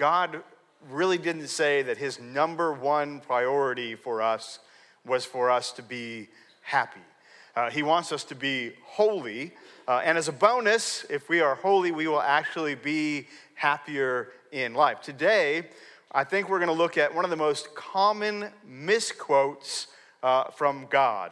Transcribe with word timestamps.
God 0.00 0.42
really 0.88 1.18
didn't 1.18 1.48
say 1.48 1.82
that 1.82 1.98
his 1.98 2.18
number 2.18 2.72
one 2.72 3.20
priority 3.20 3.94
for 3.94 4.22
us 4.22 4.58
was 5.04 5.26
for 5.26 5.50
us 5.50 5.72
to 5.72 5.82
be 5.82 6.28
happy. 6.62 7.02
Uh, 7.54 7.68
he 7.68 7.82
wants 7.82 8.10
us 8.10 8.24
to 8.24 8.34
be 8.34 8.72
holy. 8.82 9.52
Uh, 9.86 10.00
and 10.02 10.16
as 10.16 10.26
a 10.26 10.32
bonus, 10.32 11.04
if 11.10 11.28
we 11.28 11.42
are 11.42 11.54
holy, 11.54 11.90
we 11.90 12.08
will 12.08 12.22
actually 12.22 12.74
be 12.74 13.28
happier 13.56 14.28
in 14.52 14.72
life. 14.72 15.02
Today, 15.02 15.68
I 16.12 16.24
think 16.24 16.48
we're 16.48 16.60
going 16.60 16.68
to 16.68 16.82
look 16.82 16.96
at 16.96 17.14
one 17.14 17.26
of 17.26 17.30
the 17.30 17.36
most 17.36 17.74
common 17.74 18.48
misquotes 18.66 19.88
uh, 20.22 20.44
from 20.44 20.86
God. 20.88 21.30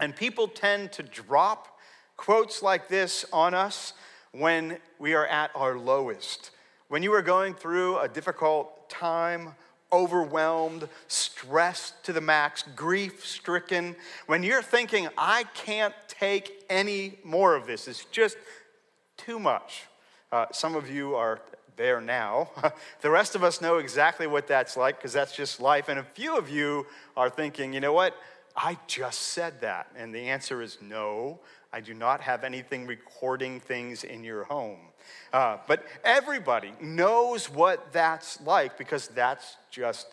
And 0.00 0.16
people 0.16 0.48
tend 0.48 0.92
to 0.92 1.02
drop 1.02 1.78
quotes 2.16 2.62
like 2.62 2.88
this 2.88 3.26
on 3.34 3.52
us 3.52 3.92
when 4.30 4.78
we 4.98 5.12
are 5.12 5.26
at 5.26 5.50
our 5.54 5.76
lowest. 5.76 6.52
When 6.92 7.02
you 7.02 7.14
are 7.14 7.22
going 7.22 7.54
through 7.54 8.00
a 8.00 8.06
difficult 8.06 8.90
time, 8.90 9.54
overwhelmed, 9.90 10.90
stressed 11.08 12.04
to 12.04 12.12
the 12.12 12.20
max, 12.20 12.64
grief 12.76 13.24
stricken, 13.24 13.96
when 14.26 14.42
you're 14.42 14.60
thinking, 14.60 15.08
I 15.16 15.44
can't 15.54 15.94
take 16.06 16.66
any 16.68 17.18
more 17.24 17.54
of 17.54 17.66
this, 17.66 17.88
it's 17.88 18.04
just 18.04 18.36
too 19.16 19.38
much. 19.38 19.84
Uh, 20.30 20.44
some 20.52 20.74
of 20.74 20.90
you 20.90 21.14
are 21.14 21.40
there 21.76 22.02
now. 22.02 22.50
the 23.00 23.08
rest 23.08 23.34
of 23.34 23.42
us 23.42 23.62
know 23.62 23.78
exactly 23.78 24.26
what 24.26 24.46
that's 24.46 24.76
like 24.76 24.98
because 24.98 25.14
that's 25.14 25.34
just 25.34 25.62
life. 25.62 25.88
And 25.88 25.98
a 25.98 26.04
few 26.04 26.36
of 26.36 26.50
you 26.50 26.86
are 27.16 27.30
thinking, 27.30 27.72
you 27.72 27.80
know 27.80 27.94
what? 27.94 28.14
I 28.56 28.78
just 28.86 29.20
said 29.20 29.60
that. 29.62 29.88
And 29.96 30.14
the 30.14 30.28
answer 30.28 30.62
is 30.62 30.78
no, 30.80 31.40
I 31.72 31.80
do 31.80 31.94
not 31.94 32.20
have 32.20 32.44
anything 32.44 32.86
recording 32.86 33.60
things 33.60 34.04
in 34.04 34.24
your 34.24 34.44
home. 34.44 34.78
Uh, 35.32 35.58
but 35.66 35.84
everybody 36.04 36.72
knows 36.80 37.50
what 37.50 37.92
that's 37.92 38.40
like 38.42 38.78
because 38.78 39.08
that's 39.08 39.56
just 39.70 40.06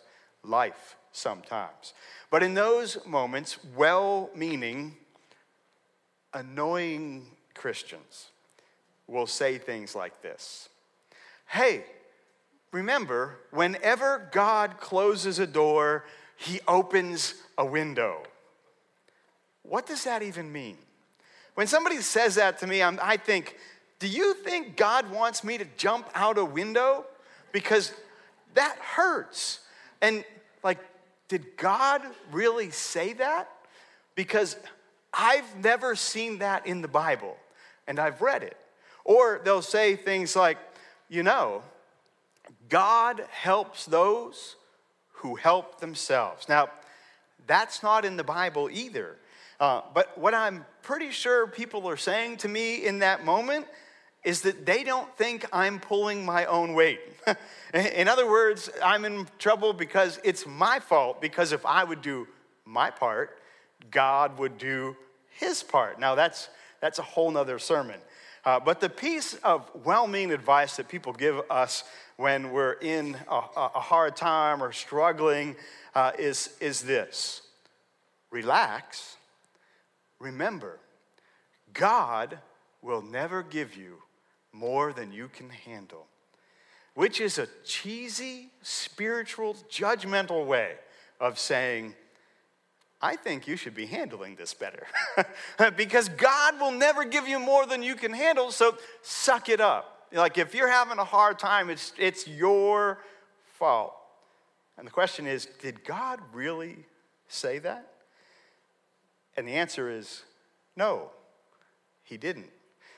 life 0.43 0.95
sometimes. 1.11 1.93
But 2.31 2.43
in 2.43 2.53
those 2.53 3.05
moments, 3.05 3.57
well 3.75 4.29
meaning, 4.35 4.95
annoying 6.33 7.25
Christians 7.53 8.29
will 9.07 9.27
say 9.27 9.57
things 9.57 9.95
like 9.95 10.21
this 10.21 10.69
Hey, 11.47 11.83
remember, 12.71 13.37
whenever 13.51 14.29
God 14.31 14.77
closes 14.79 15.39
a 15.39 15.47
door, 15.47 16.05
he 16.39 16.61
opens 16.69 17.35
a 17.57 17.65
window. 17.65 18.23
What 19.63 19.85
does 19.85 20.05
that 20.05 20.23
even 20.23 20.51
mean? 20.51 20.77
When 21.55 21.67
somebody 21.67 21.97
says 21.97 22.35
that 22.35 22.59
to 22.59 22.67
me, 22.67 22.81
I'm, 22.81 22.97
i 23.03 23.17
think, 23.17 23.57
do 23.99 24.07
you 24.07 24.33
think 24.33 24.77
God 24.77 25.11
wants 25.11 25.43
me 25.43 25.57
to 25.57 25.65
jump 25.75 26.09
out 26.15 26.37
a 26.37 26.45
window? 26.45 27.05
Because 27.51 27.91
that 28.53 28.77
hurts. 28.77 29.59
And 30.01 30.23
like, 30.63 30.79
did 31.27 31.57
God 31.57 32.01
really 32.31 32.71
say 32.71 33.11
that? 33.13 33.49
Because 34.15 34.55
I've 35.13 35.57
never 35.61 35.93
seen 35.93 36.37
that 36.37 36.65
in 36.65 36.81
the 36.81 36.87
Bible 36.87 37.35
and 37.85 37.99
I've 37.99 38.21
read 38.21 38.43
it. 38.43 38.55
Or 39.03 39.41
they'll 39.43 39.61
say 39.61 39.97
things 39.97 40.37
like, 40.37 40.57
you 41.09 41.23
know, 41.23 41.63
God 42.69 43.25
helps 43.29 43.85
those 43.85 44.55
who 45.19 45.35
help 45.35 45.79
themselves. 45.79 46.47
Now, 46.47 46.69
that's 47.47 47.83
not 47.83 48.05
in 48.05 48.15
the 48.17 48.23
Bible 48.23 48.69
either. 48.71 49.17
Uh, 49.59 49.81
but 49.93 50.17
what 50.17 50.33
I'm 50.33 50.65
pretty 50.81 51.11
sure 51.11 51.45
people 51.47 51.89
are 51.89 51.97
saying 51.97 52.37
to 52.37 52.47
me 52.47 52.85
in 52.85 52.99
that 52.99 53.25
moment 53.25 53.67
is 54.23 54.41
that 54.41 54.65
they 54.65 54.83
don't 54.83 55.13
think 55.17 55.45
I'm 55.51 55.79
pulling 55.79 56.25
my 56.25 56.45
own 56.45 56.73
weight. 56.73 57.01
in 57.73 58.07
other 58.07 58.29
words, 58.29 58.69
I'm 58.83 59.03
in 59.03 59.27
trouble 59.37 59.73
because 59.73 60.19
it's 60.23 60.45
my 60.45 60.79
fault, 60.79 61.21
because 61.21 61.51
if 61.51 61.65
I 61.65 61.83
would 61.83 62.01
do 62.01 62.27
my 62.65 62.89
part, 62.89 63.37
God 63.91 64.37
would 64.39 64.57
do 64.57 64.95
his 65.31 65.63
part. 65.63 65.99
Now, 65.99 66.15
that's, 66.15 66.49
that's 66.81 66.99
a 66.99 67.03
whole 67.03 67.31
nother 67.31 67.59
sermon. 67.59 67.99
Uh, 68.45 68.59
but 68.59 68.79
the 68.79 68.89
piece 68.89 69.33
of 69.35 69.69
well 69.83 70.07
meaning 70.07 70.31
advice 70.31 70.77
that 70.77 70.87
people 70.87 71.13
give 71.13 71.41
us 71.49 71.83
when 72.17 72.51
we're 72.51 72.73
in 72.73 73.15
a, 73.29 73.41
a 73.57 73.79
hard 73.79 74.15
time 74.15 74.61
or 74.63 74.71
struggling 74.71 75.55
uh, 75.95 76.11
is, 76.17 76.55
is 76.59 76.81
this. 76.81 77.41
Relax, 78.31 79.17
remember, 80.19 80.79
God 81.73 82.39
will 82.81 83.01
never 83.01 83.43
give 83.43 83.75
you 83.75 83.97
more 84.51 84.93
than 84.93 85.11
you 85.11 85.29
can 85.29 85.49
handle, 85.49 86.07
which 86.93 87.21
is 87.21 87.37
a 87.37 87.47
cheesy, 87.65 88.49
spiritual, 88.61 89.55
judgmental 89.69 90.45
way 90.45 90.73
of 91.19 91.37
saying, 91.39 91.95
I 93.01 93.15
think 93.15 93.47
you 93.47 93.55
should 93.55 93.75
be 93.75 93.85
handling 93.85 94.35
this 94.35 94.53
better. 94.53 94.85
because 95.77 96.09
God 96.09 96.59
will 96.59 96.71
never 96.71 97.05
give 97.05 97.27
you 97.27 97.39
more 97.39 97.65
than 97.65 97.81
you 97.81 97.95
can 97.95 98.11
handle, 98.11 98.51
so 98.51 98.77
suck 99.01 99.47
it 99.47 99.61
up. 99.61 100.07
Like 100.11 100.37
if 100.37 100.53
you're 100.53 100.69
having 100.69 100.97
a 100.97 101.05
hard 101.05 101.39
time, 101.39 101.69
it's, 101.69 101.93
it's 101.97 102.27
your 102.27 102.99
fault. 103.57 103.93
And 104.77 104.87
the 104.87 104.91
question 104.91 105.27
is 105.27 105.47
did 105.61 105.83
God 105.83 106.19
really 106.33 106.77
say 107.27 107.59
that? 107.59 107.91
And 109.37 109.47
the 109.47 109.53
answer 109.53 109.89
is 109.89 110.23
no, 110.75 111.11
he 112.03 112.17
didn't. 112.17 112.49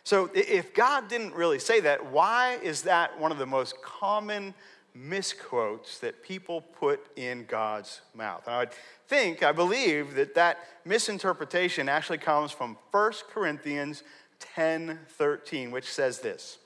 So 0.04 0.30
if 0.34 0.74
God 0.74 1.08
didn't 1.10 1.34
really 1.34 1.60
say 1.60 1.80
that, 1.82 2.08
why 2.08 2.58
is 2.64 2.84
that 2.84 3.20
one 3.20 3.32
of 3.32 3.38
the 3.38 3.46
most 3.46 3.82
common 3.84 4.54
misquotes 4.94 6.00
that 6.00 6.24
people 6.24 6.62
put 6.62 7.00
in 7.16 7.46
God's 7.46 8.02
mouth. 8.14 8.44
And 8.46 8.56
I 8.56 8.68
think, 9.08 9.44
I 9.44 9.52
believe 9.52 10.16
that 10.16 10.36
that 10.36 10.60
misinterpretation 10.86 11.88
actually 11.88 12.18
comes 12.18 12.52
from 12.52 12.78
1 12.92 13.14
Corinthians 13.32 14.04
10 14.40 15.00
13, 15.08 15.72
which 15.72 15.90
says 15.90 16.20
this. 16.20 16.58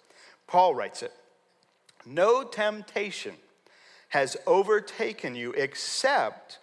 Paul 0.47 0.75
writes 0.75 1.03
it 1.03 1.11
No 2.05 2.43
temptation 2.43 3.35
has 4.09 4.37
overtaken 4.47 5.35
you 5.35 5.51
except 5.53 6.59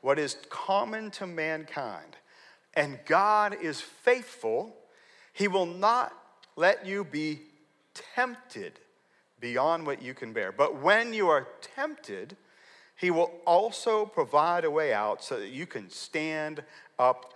what 0.00 0.18
is 0.18 0.36
common 0.48 1.10
to 1.10 1.26
mankind. 1.26 2.16
And 2.74 2.98
God 3.06 3.56
is 3.60 3.80
faithful, 3.80 4.74
He 5.32 5.48
will 5.48 5.66
not 5.66 6.12
let 6.56 6.86
you 6.86 7.04
be 7.04 7.40
tempted 8.14 8.78
beyond 9.40 9.86
what 9.86 10.02
you 10.02 10.14
can 10.14 10.32
bear. 10.32 10.52
But 10.52 10.80
when 10.80 11.12
you 11.12 11.28
are 11.28 11.48
tempted, 11.60 12.36
he 12.96 13.10
will 13.10 13.32
also 13.46 14.06
provide 14.06 14.64
a 14.64 14.70
way 14.70 14.92
out 14.92 15.22
so 15.22 15.38
that 15.38 15.48
you 15.48 15.66
can 15.66 15.90
stand 15.90 16.62
up 16.98 17.34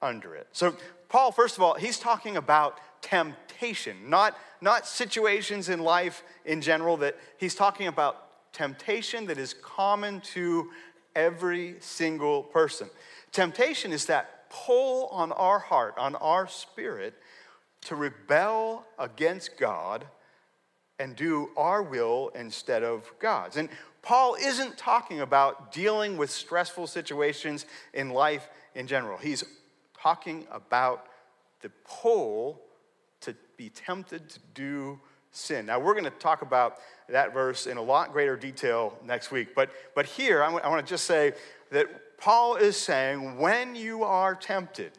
under 0.00 0.34
it. 0.34 0.48
So, 0.52 0.74
Paul, 1.08 1.32
first 1.32 1.56
of 1.56 1.62
all, 1.62 1.74
he's 1.74 1.98
talking 1.98 2.36
about 2.36 2.78
temptation, 3.02 3.96
not, 4.08 4.36
not 4.60 4.86
situations 4.86 5.68
in 5.68 5.80
life 5.80 6.22
in 6.44 6.60
general, 6.60 6.96
that 6.98 7.16
he's 7.38 7.54
talking 7.54 7.88
about 7.88 8.52
temptation 8.52 9.26
that 9.26 9.38
is 9.38 9.54
common 9.54 10.20
to 10.20 10.70
every 11.14 11.76
single 11.80 12.42
person. 12.44 12.88
Temptation 13.32 13.92
is 13.92 14.06
that 14.06 14.50
pull 14.50 15.06
on 15.08 15.32
our 15.32 15.58
heart, 15.58 15.94
on 15.98 16.14
our 16.16 16.46
spirit, 16.46 17.14
to 17.82 17.96
rebel 17.96 18.84
against 18.98 19.56
God 19.58 20.06
and 21.00 21.16
do 21.16 21.48
our 21.56 21.82
will 21.82 22.30
instead 22.34 22.84
of 22.84 23.10
God's. 23.18 23.56
And 23.56 23.70
Paul 24.02 24.36
isn't 24.40 24.76
talking 24.76 25.20
about 25.20 25.72
dealing 25.72 26.16
with 26.16 26.30
stressful 26.30 26.86
situations 26.86 27.64
in 27.94 28.10
life 28.10 28.48
in 28.74 28.86
general. 28.86 29.16
He's 29.16 29.42
talking 29.98 30.46
about 30.52 31.06
the 31.62 31.70
pull 31.84 32.60
to 33.22 33.34
be 33.56 33.70
tempted 33.70 34.28
to 34.28 34.38
do 34.54 35.00
sin. 35.32 35.66
Now, 35.66 35.80
we're 35.80 35.94
going 35.94 36.04
to 36.04 36.10
talk 36.10 36.42
about 36.42 36.76
that 37.08 37.32
verse 37.32 37.66
in 37.66 37.78
a 37.78 37.82
lot 37.82 38.12
greater 38.12 38.36
detail 38.36 38.96
next 39.04 39.30
week. 39.30 39.54
But, 39.54 39.70
but 39.94 40.04
here, 40.04 40.42
I 40.42 40.50
want 40.50 40.86
to 40.86 40.90
just 40.90 41.04
say 41.04 41.32
that 41.70 42.18
Paul 42.18 42.56
is 42.56 42.76
saying 42.76 43.38
when 43.38 43.74
you 43.74 44.04
are 44.04 44.34
tempted, 44.34 44.92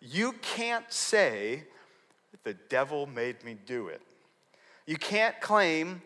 you 0.00 0.32
can't 0.42 0.90
say, 0.92 1.64
the 2.44 2.54
devil 2.68 3.06
made 3.06 3.42
me 3.44 3.56
do 3.66 3.88
it. 3.88 4.02
You 4.86 4.96
can't 4.96 5.40
claim, 5.40 6.02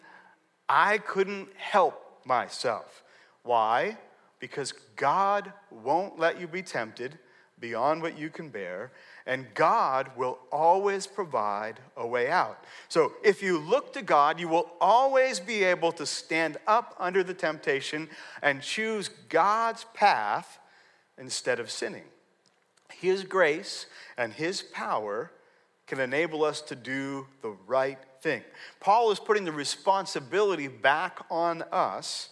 I 0.68 0.98
couldn't 0.98 1.48
help 1.56 2.20
myself. 2.24 3.02
Why? 3.42 3.96
Because 4.40 4.72
God 4.96 5.52
won't 5.70 6.18
let 6.18 6.40
you 6.40 6.46
be 6.46 6.62
tempted 6.62 7.18
beyond 7.58 8.02
what 8.02 8.18
you 8.18 8.28
can 8.28 8.50
bear, 8.50 8.92
and 9.26 9.46
God 9.54 10.10
will 10.14 10.38
always 10.52 11.06
provide 11.06 11.80
a 11.96 12.06
way 12.06 12.28
out. 12.30 12.62
So 12.88 13.14
if 13.24 13.42
you 13.42 13.58
look 13.58 13.94
to 13.94 14.02
God, 14.02 14.38
you 14.38 14.48
will 14.48 14.70
always 14.78 15.40
be 15.40 15.64
able 15.64 15.92
to 15.92 16.04
stand 16.04 16.58
up 16.66 16.94
under 16.98 17.24
the 17.24 17.32
temptation 17.32 18.10
and 18.42 18.60
choose 18.60 19.08
God's 19.08 19.86
path 19.94 20.58
instead 21.16 21.58
of 21.58 21.70
sinning. 21.70 22.04
His 22.92 23.24
grace 23.24 23.86
and 24.18 24.34
His 24.34 24.60
power 24.60 25.32
can 25.86 25.98
enable 25.98 26.44
us 26.44 26.60
to 26.62 26.76
do 26.76 27.26
the 27.40 27.56
right 27.66 27.98
thing. 28.26 28.42
Paul 28.80 29.12
is 29.12 29.20
putting 29.20 29.44
the 29.44 29.52
responsibility 29.52 30.66
back 30.66 31.24
on 31.30 31.62
us 31.70 32.30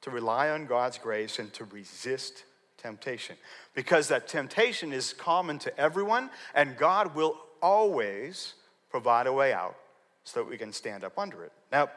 to 0.00 0.08
rely 0.10 0.48
on 0.48 0.64
God's 0.64 0.96
grace 0.96 1.38
and 1.38 1.52
to 1.52 1.64
resist 1.66 2.44
temptation. 2.78 3.36
Because 3.74 4.08
that 4.08 4.28
temptation 4.28 4.94
is 4.94 5.12
common 5.12 5.58
to 5.58 5.78
everyone, 5.78 6.30
and 6.54 6.78
God 6.78 7.14
will 7.14 7.38
always 7.60 8.54
provide 8.88 9.26
a 9.26 9.32
way 9.32 9.52
out 9.52 9.76
so 10.24 10.40
that 10.40 10.48
we 10.48 10.56
can 10.56 10.72
stand 10.72 11.04
up 11.04 11.18
under 11.18 11.44
it. 11.44 11.52
Now, 11.70 11.90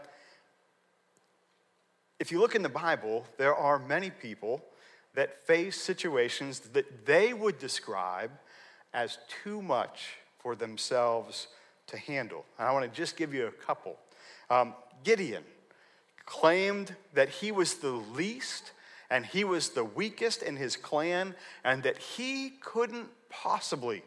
if 2.20 2.34
you 2.34 2.42
look 2.42 2.56
in 2.56 2.62
the 2.62 2.68
Bible, 2.68 3.26
there 3.38 3.56
are 3.56 3.80
many 3.80 4.10
people 4.10 4.62
that 5.14 5.48
face 5.48 5.80
situations 5.80 6.60
that 6.60 7.06
they 7.06 7.34
would 7.34 7.58
describe 7.58 8.32
as 8.94 9.18
too 9.44 9.62
much 9.62 10.18
for 10.40 10.58
themselves 10.58 11.48
to 11.90 11.98
handle. 11.98 12.46
And 12.58 12.68
I 12.68 12.72
want 12.72 12.92
to 12.92 12.98
just 12.98 13.18
give 13.18 13.34
you 13.34 13.48
a 13.48 13.52
couple. 13.52 13.98
Um, 14.50 14.74
Gideon 15.04 15.44
claimed 16.26 16.96
that 17.14 17.30
he 17.30 17.52
was 17.52 17.76
the 17.76 17.92
least 17.92 18.72
and 19.10 19.26
he 19.26 19.44
was 19.44 19.70
the 19.70 19.84
weakest 19.84 20.44
in 20.44 20.56
his 20.56 20.76
clan 20.76 21.36
and 21.64 21.84
that 21.84 21.98
he 21.98 22.52
couldn't 22.62 23.10
possibly 23.30 24.04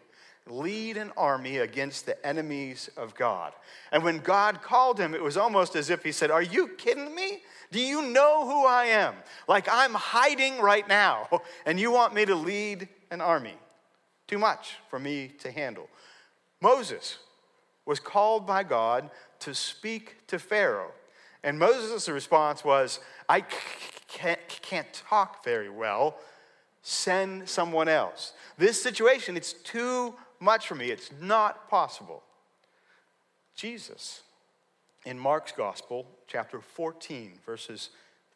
lead 0.47 0.97
an 0.97 1.13
army 1.17 1.59
against 1.59 2.07
the 2.07 2.27
enemies 2.27 2.91
of 2.97 3.15
God. 3.15 3.53
And 3.91 4.03
when 4.03 4.19
God 4.19 4.63
called 4.63 4.99
him, 4.99 5.15
it 5.15 5.23
was 5.23 5.37
almost 5.37 5.77
as 5.77 5.91
if 5.91 6.03
he 6.03 6.13
said, 6.13 6.31
Are 6.31 6.43
you 6.43 6.69
kidding 6.69 7.15
me? 7.15 7.41
Do 7.71 7.81
you 7.81 8.03
know 8.03 8.47
who 8.47 8.67
I 8.67 8.87
am? 8.87 9.15
Like 9.49 9.69
I'm 9.71 9.95
hiding 9.95 10.61
right 10.61 10.87
now, 10.87 11.43
and 11.67 11.79
you 11.79 11.91
want 11.91 12.15
me 12.15 12.25
to 12.25 12.35
lead 12.35 12.89
an 13.11 13.21
army. 13.21 13.55
Too 14.27 14.39
much 14.39 14.75
for 14.89 14.99
me 14.99 15.33
to 15.41 15.51
handle. 15.51 15.89
Moses 16.61 17.19
was 17.85 18.01
called 18.01 18.47
by 18.47 18.63
God 18.63 19.11
to 19.41 19.55
speak 19.55 20.27
to 20.29 20.39
Pharaoh. 20.39 20.93
And 21.45 21.59
Moses' 21.59 22.09
response 22.09 22.65
was, 22.65 23.01
I 23.29 23.41
can't, 24.09 24.41
can't 24.49 24.93
talk 25.09 25.45
very 25.45 25.69
well. 25.69 26.19
Send 26.83 27.49
someone 27.49 27.89
else. 27.89 28.33
This 28.59 28.81
situation, 28.81 29.37
it's 29.37 29.53
too 29.53 30.15
much 30.39 30.67
for 30.67 30.75
me. 30.75 30.91
It's 30.91 31.11
not 31.21 31.69
possible. 31.69 32.23
Jesus, 33.57 34.23
in 35.05 35.19
Mark's 35.19 35.53
Gospel, 35.53 36.07
chapter 36.27 36.61
14, 36.61 37.33
verses 37.45 37.91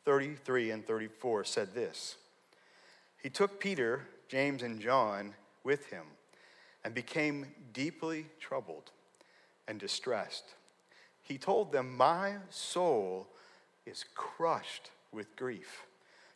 33 0.05 0.73
and 0.73 0.87
34, 0.87 1.45
said 1.45 1.75
this 1.75 2.17
He 3.23 3.31
took 3.31 3.61
Peter, 3.61 4.07
James, 4.29 4.63
and 4.63 4.81
John 4.81 5.35
with 5.63 5.87
him 5.87 6.05
and 6.85 6.95
became 6.95 7.47
deeply 7.73 8.27
troubled 8.41 8.91
and 9.69 9.79
distressed. 9.79 10.55
He 11.23 11.39
told 11.39 11.73
them, 11.73 11.97
My 11.97 12.35
soul 12.51 13.27
is 13.85 14.05
crushed 14.15 14.91
with 15.13 15.35
grief 15.37 15.85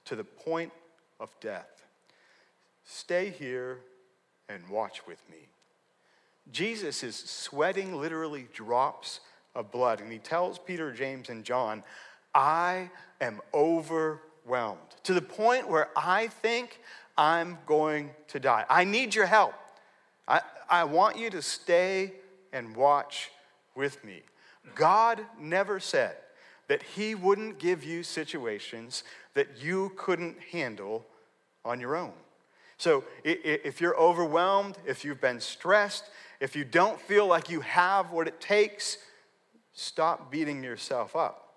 to 0.05 0.17
the 0.17 0.25
point 0.25 0.73
of 1.19 1.31
death. 1.41 1.85
Stay 2.85 3.31
here 3.31 3.79
and 4.49 4.69
watch 4.69 5.06
with 5.06 5.23
me. 5.31 5.49
Jesus 6.50 7.05
is 7.05 7.15
sweating 7.15 7.94
literally 7.94 8.49
drops 8.53 9.21
of 9.55 9.71
blood, 9.71 10.00
and 10.00 10.11
he 10.11 10.19
tells 10.19 10.59
Peter, 10.59 10.93
James, 10.93 11.29
and 11.29 11.44
John, 11.44 11.83
I 12.35 12.91
am 13.21 13.41
overwhelmed 13.55 14.79
to 15.05 15.15
the 15.15 15.23
point 15.23 15.69
where 15.69 15.88
I 15.97 16.29
think 16.29 16.81
I'm 17.17 17.59
going 17.67 18.11
to 18.29 18.41
die. 18.41 18.65
I 18.69 18.85
need 18.85 19.15
your 19.15 19.26
help. 19.26 19.55
I, 20.26 20.41
I 20.69 20.85
want 20.85 21.19
you 21.19 21.31
to 21.31 21.43
stay 21.43 22.12
and 22.52 22.76
watch 22.76 23.31
with 23.75 24.05
me. 24.05 24.23
God 24.75 25.25
never 25.38 25.81
said 25.81 26.17
that 26.69 26.82
He 26.82 27.14
wouldn't 27.14 27.58
give 27.58 27.82
you 27.85 28.02
situations 28.02 29.05
that 29.35 29.62
you 29.62 29.93
couldn't 29.97 30.37
handle 30.52 31.06
on 31.64 31.81
your 31.81 31.97
own. 31.97 32.12
So 32.76 33.05
if 33.25 33.81
you're 33.81 33.99
overwhelmed, 33.99 34.79
if 34.87 35.05
you've 35.05 35.20
been 35.20 35.41
stressed, 35.41 36.05
if 36.41 36.56
you 36.56 36.64
don't 36.64 37.00
feel 37.00 37.26
like 37.26 37.50
you 37.50 37.61
have 37.61 38.11
what 38.11 38.26
it 38.26 38.41
takes, 38.41 38.97
stop 39.75 40.31
beating 40.32 40.64
yourself 40.64 41.14
up. 41.14 41.55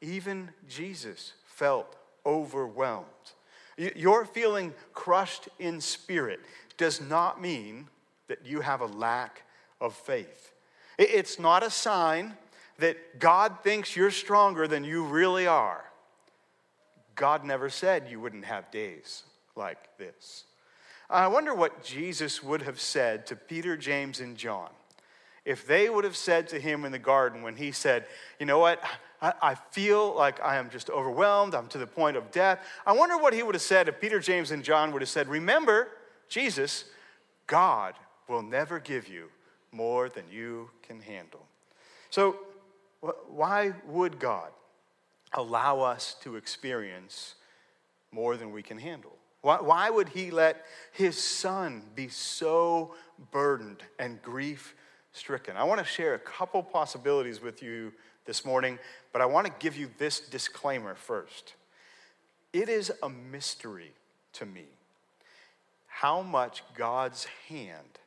Even 0.00 0.50
Jesus 0.68 1.32
felt 1.46 1.96
overwhelmed. 2.24 3.06
Your 3.76 4.24
feeling 4.24 4.74
crushed 4.92 5.48
in 5.58 5.80
spirit 5.80 6.40
does 6.76 7.00
not 7.00 7.40
mean 7.40 7.88
that 8.28 8.46
you 8.46 8.60
have 8.60 8.80
a 8.80 8.86
lack 8.86 9.42
of 9.82 9.94
faith. 9.94 10.52
It's 10.98 11.38
not 11.38 11.62
a 11.62 11.70
sign 11.70 12.36
that 12.78 13.18
God 13.18 13.58
thinks 13.62 13.96
you're 13.96 14.10
stronger 14.10 14.66
than 14.66 14.84
you 14.84 15.04
really 15.04 15.46
are. 15.46 15.84
God 17.14 17.44
never 17.44 17.68
said 17.68 18.06
you 18.08 18.20
wouldn't 18.20 18.44
have 18.44 18.70
days 18.70 19.24
like 19.56 19.98
this. 19.98 20.44
I 21.10 21.26
wonder 21.26 21.54
what 21.54 21.84
Jesus 21.84 22.42
would 22.42 22.62
have 22.62 22.80
said 22.80 23.26
to 23.26 23.36
Peter, 23.36 23.76
James, 23.76 24.20
and 24.20 24.36
John 24.36 24.70
if 25.44 25.66
they 25.66 25.90
would 25.90 26.04
have 26.04 26.16
said 26.16 26.48
to 26.48 26.60
him 26.60 26.84
in 26.84 26.92
the 26.92 26.98
garden 26.98 27.42
when 27.42 27.56
he 27.56 27.72
said, 27.72 28.06
You 28.38 28.46
know 28.46 28.58
what? 28.58 28.82
I, 29.20 29.54
feel 29.70 30.16
like 30.16 30.42
I 30.42 30.56
am 30.56 30.68
just 30.68 30.90
overwhelmed. 30.90 31.54
I'm 31.54 31.68
to 31.68 31.78
the 31.78 31.86
point 31.86 32.16
of 32.16 32.32
death. 32.32 32.58
I 32.84 32.92
wonder 32.92 33.16
what 33.16 33.32
he 33.32 33.44
would 33.44 33.54
have 33.54 33.62
said 33.62 33.88
if 33.88 34.00
Peter, 34.00 34.18
James, 34.18 34.50
and 34.50 34.64
John 34.64 34.90
would 34.92 35.00
have 35.00 35.08
said, 35.08 35.28
Remember, 35.28 35.88
Jesus, 36.28 36.86
God 37.46 37.94
will 38.28 38.42
never 38.42 38.80
give 38.80 39.06
you 39.06 39.28
more 39.72 40.08
than 40.08 40.24
you 40.30 40.70
can 40.82 41.00
handle. 41.00 41.46
So, 42.10 42.36
why 43.28 43.72
would 43.86 44.20
God 44.20 44.50
allow 45.32 45.80
us 45.80 46.14
to 46.22 46.36
experience 46.36 47.34
more 48.12 48.36
than 48.36 48.52
we 48.52 48.62
can 48.62 48.78
handle? 48.78 49.16
Why, 49.40 49.60
why 49.60 49.90
would 49.90 50.10
He 50.10 50.30
let 50.30 50.64
His 50.92 51.18
Son 51.18 51.82
be 51.94 52.08
so 52.08 52.94
burdened 53.32 53.82
and 53.98 54.22
grief 54.22 54.74
stricken? 55.12 55.56
I 55.56 55.64
want 55.64 55.80
to 55.80 55.86
share 55.86 56.14
a 56.14 56.18
couple 56.18 56.62
possibilities 56.62 57.40
with 57.40 57.62
you 57.62 57.92
this 58.24 58.44
morning, 58.44 58.78
but 59.12 59.20
I 59.20 59.26
want 59.26 59.46
to 59.46 59.52
give 59.58 59.76
you 59.76 59.90
this 59.98 60.20
disclaimer 60.20 60.94
first. 60.94 61.54
It 62.52 62.68
is 62.68 62.92
a 63.02 63.08
mystery 63.08 63.92
to 64.34 64.46
me 64.46 64.66
how 65.86 66.22
much 66.22 66.62
God's 66.74 67.26
hand 67.48 67.98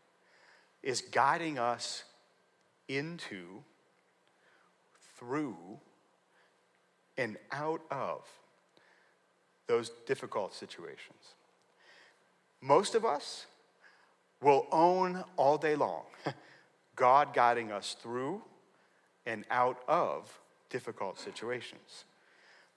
is 0.86 1.02
guiding 1.02 1.58
us 1.58 2.04
into, 2.88 3.64
through, 5.18 5.58
and 7.18 7.38
out 7.52 7.82
of 7.90 8.22
those 9.68 9.92
difficult 10.06 10.54
situations. 10.54 11.34
Most 12.62 12.94
of 12.94 13.04
us 13.04 13.48
will 14.42 14.68
own 14.72 15.24
all 15.38 15.58
day 15.58 15.76
long 15.76 16.04
God 16.96 17.34
guiding 17.34 17.72
us 17.72 17.96
through 18.00 18.42
and 19.26 19.44
out 19.50 19.80
of 19.88 20.32
difficult 20.70 21.20
situations. 21.20 22.06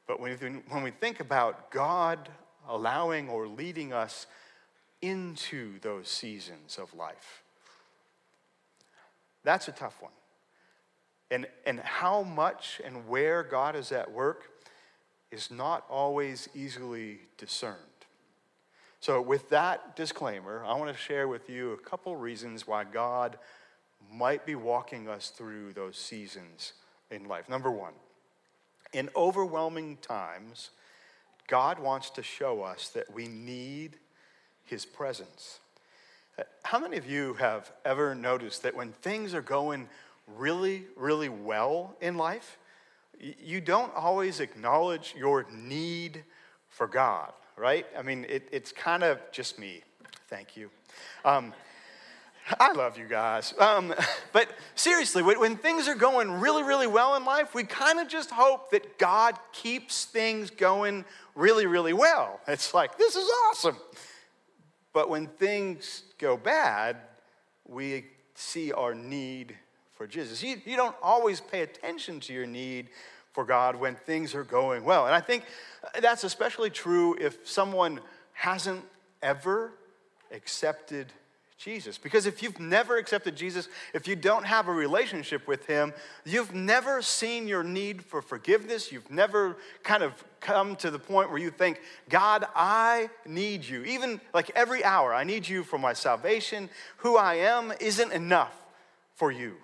But 0.07 0.19
when, 0.19 0.63
when 0.71 0.83
we 0.83 0.91
think 0.91 1.21
about 1.21 1.71
God 1.71 2.31
allowing 2.67 3.29
or 3.29 3.47
leading 3.47 3.93
us 3.93 4.27
into 5.03 5.79
those 5.81 6.09
seasons 6.09 6.79
of 6.79 6.95
life, 6.95 7.43
that's 9.45 9.69
a 9.69 9.73
tough 9.73 10.01
one. 10.01 10.13
And, 11.31 11.47
and 11.67 11.81
how 11.81 12.23
much 12.23 12.81
and 12.85 13.07
where 13.09 13.43
God 13.43 13.77
is 13.77 13.93
at 13.93 14.11
work 14.11 14.51
is 15.31 15.51
not 15.51 15.85
always 15.91 16.49
easily 16.55 17.21
discerned. 17.37 17.77
So, 19.01 19.21
with 19.21 19.51
that 19.51 19.95
disclaimer, 19.95 20.65
I 20.67 20.75
want 20.75 20.91
to 20.91 21.01
share 21.01 21.29
with 21.29 21.49
you 21.49 21.73
a 21.73 21.77
couple 21.77 22.17
reasons 22.17 22.67
why 22.67 22.83
God 22.85 23.39
might 24.13 24.45
be 24.45 24.55
walking 24.55 25.09
us 25.09 25.29
through 25.29 25.73
those 25.75 25.97
seasons 25.97 26.73
in 27.11 27.29
life. 27.29 27.49
Number 27.49 27.71
one, 27.71 27.93
in 28.93 29.09
overwhelming 29.15 29.99
times, 29.99 30.71
God 31.47 31.79
wants 31.79 32.11
to 32.11 32.23
show 32.23 32.63
us 32.63 32.89
that 32.91 33.13
we 33.15 33.29
need 33.29 33.99
His 34.65 34.85
presence. 34.85 35.61
How 36.63 36.79
many 36.79 36.97
of 36.97 37.07
you 37.07 37.35
have 37.35 37.73
ever 37.85 38.15
noticed 38.15 38.63
that 38.63 38.75
when 38.75 38.93
things 38.93 39.35
are 39.35 39.43
going 39.43 39.89
really, 40.37 40.85
really 40.97 41.29
well 41.29 41.97
in 42.01 42.17
life, 42.17 42.59
you 43.19 43.61
don't 43.61 43.95
always 43.95 44.41
acknowledge 44.41 45.15
your 45.17 45.47
need 45.53 46.25
for 46.69 46.87
God, 46.87 47.33
right? 47.57 47.87
I 47.97 48.03
mean, 48.03 48.27
it, 48.29 48.49
it's 48.53 48.73
kind 48.73 49.03
of 49.03 49.19
just 49.33 49.59
me. 49.59 49.83
Thank 50.29 50.57
you. 50.57 50.71
Um, 51.25 51.53
I 52.61 52.73
love 52.73 52.97
you 52.97 53.07
guys. 53.07 53.55
Um, 53.59 53.95
but 54.33 54.49
seriously, 54.75 55.23
when, 55.23 55.41
when 55.41 55.57
things 55.57 55.89
are 55.89 55.95
going 55.95 56.31
really, 56.31 56.63
really 56.63 56.87
well 56.87 57.17
in 57.17 57.25
life, 57.25 57.55
we 57.55 57.65
kind 57.65 57.99
of 57.99 58.09
just 58.09 58.31
hope 58.31 58.71
that 58.71 58.99
God 58.99 59.39
keeps 59.53 60.05
things 60.05 60.51
going 60.51 61.05
really, 61.35 61.67
really 61.67 61.93
well. 61.93 62.41
It's 62.47 62.75
like, 62.75 62.97
this 62.99 63.17
is 63.17 63.29
awesome. 63.49 63.77
But 64.99 65.09
when 65.09 65.29
things 65.29 66.03
go 66.19 66.37
bad, 66.37 66.97
we 67.69 68.07
see 68.35 68.73
our 68.73 68.97
need 68.97 69.55
for 69.95 70.09
Jesus. 70.09 70.43
You, 70.43 70.61
you 70.65 70.77
don't 70.77 70.97
always 71.01 71.41
pay 71.41 71.61
attention 71.61 72.19
to 72.19 72.33
your 72.33 72.47
need 72.47 72.89
for 73.31 73.45
God 73.45 73.77
when 73.77 73.95
things 73.95 74.35
are 74.35 74.43
going 74.43 74.83
well. 74.83 75.07
And 75.07 75.15
I 75.15 75.21
think 75.21 75.45
uh, 75.85 76.01
that's 76.01 76.25
especially 76.25 76.71
true 76.71 77.17
if 77.21 77.47
someone 77.47 78.01
hasn't 78.33 78.85
ever 79.23 79.71
accepted 80.33 81.13
Jesus. 81.59 81.99
Because 81.99 82.27
if 82.27 82.41
you've 82.41 82.61
never 82.61 82.97
accepted 82.99 83.35
Jesus, 83.35 83.69
if 83.93 84.07
you 84.07 84.15
don't 84.15 84.47
have 84.47 84.69
a 84.69 84.73
relationship 84.73 85.49
with 85.49 85.67
Him, 85.67 85.93
you've 86.25 86.55
never 86.55 87.03
seen 87.03 87.49
your 87.49 87.65
need 87.65 88.05
for 88.05 88.23
forgiveness. 88.23 88.93
You've 88.93 89.11
never 89.11 89.57
kind 89.83 90.05
of 90.05 90.13
come 90.41 90.77
to 90.77 90.91
the 90.91 91.01
point 91.01 91.31
where 91.31 91.39
you 91.41 91.51
think, 91.51 91.81
God, 92.09 92.47
I 92.55 93.11
need 93.27 93.65
you. 93.65 93.83
Even 93.83 94.21
like 94.33 94.53
every 94.55 94.85
hour, 94.85 95.13
I 95.13 95.25
need 95.25 95.49
you 95.49 95.65
for 95.65 95.79
my 95.79 95.95
salvation. 95.95 96.71
Who 96.99 97.17
I 97.17 97.35
am 97.35 97.73
isn't 97.81 98.13
enough 98.13 98.55
for 99.17 99.33
you. 99.33 99.57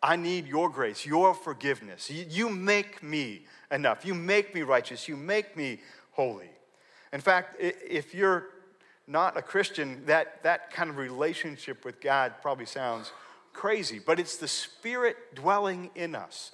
I 0.00 0.14
need 0.14 0.46
your 0.46 0.68
grace, 0.68 1.04
your 1.04 1.34
forgiveness. 1.34 2.08
You 2.10 2.48
make 2.48 3.02
me 3.02 3.46
enough. 3.72 4.04
You 4.06 4.14
make 4.14 4.54
me 4.54 4.62
righteous. 4.62 5.08
You 5.08 5.16
make 5.16 5.56
me 5.56 5.80
holy. 6.12 6.50
In 7.12 7.20
fact, 7.20 7.56
if 7.58 8.14
you're 8.14 8.46
not 9.06 9.36
a 9.36 9.42
Christian, 9.42 10.04
that, 10.06 10.42
that 10.42 10.70
kind 10.72 10.90
of 10.90 10.96
relationship 10.96 11.84
with 11.84 12.00
God 12.00 12.34
probably 12.42 12.66
sounds 12.66 13.12
crazy, 13.52 14.00
but 14.04 14.18
it's 14.20 14.36
the 14.36 14.48
Spirit 14.48 15.16
dwelling 15.34 15.90
in 15.94 16.14
us 16.14 16.52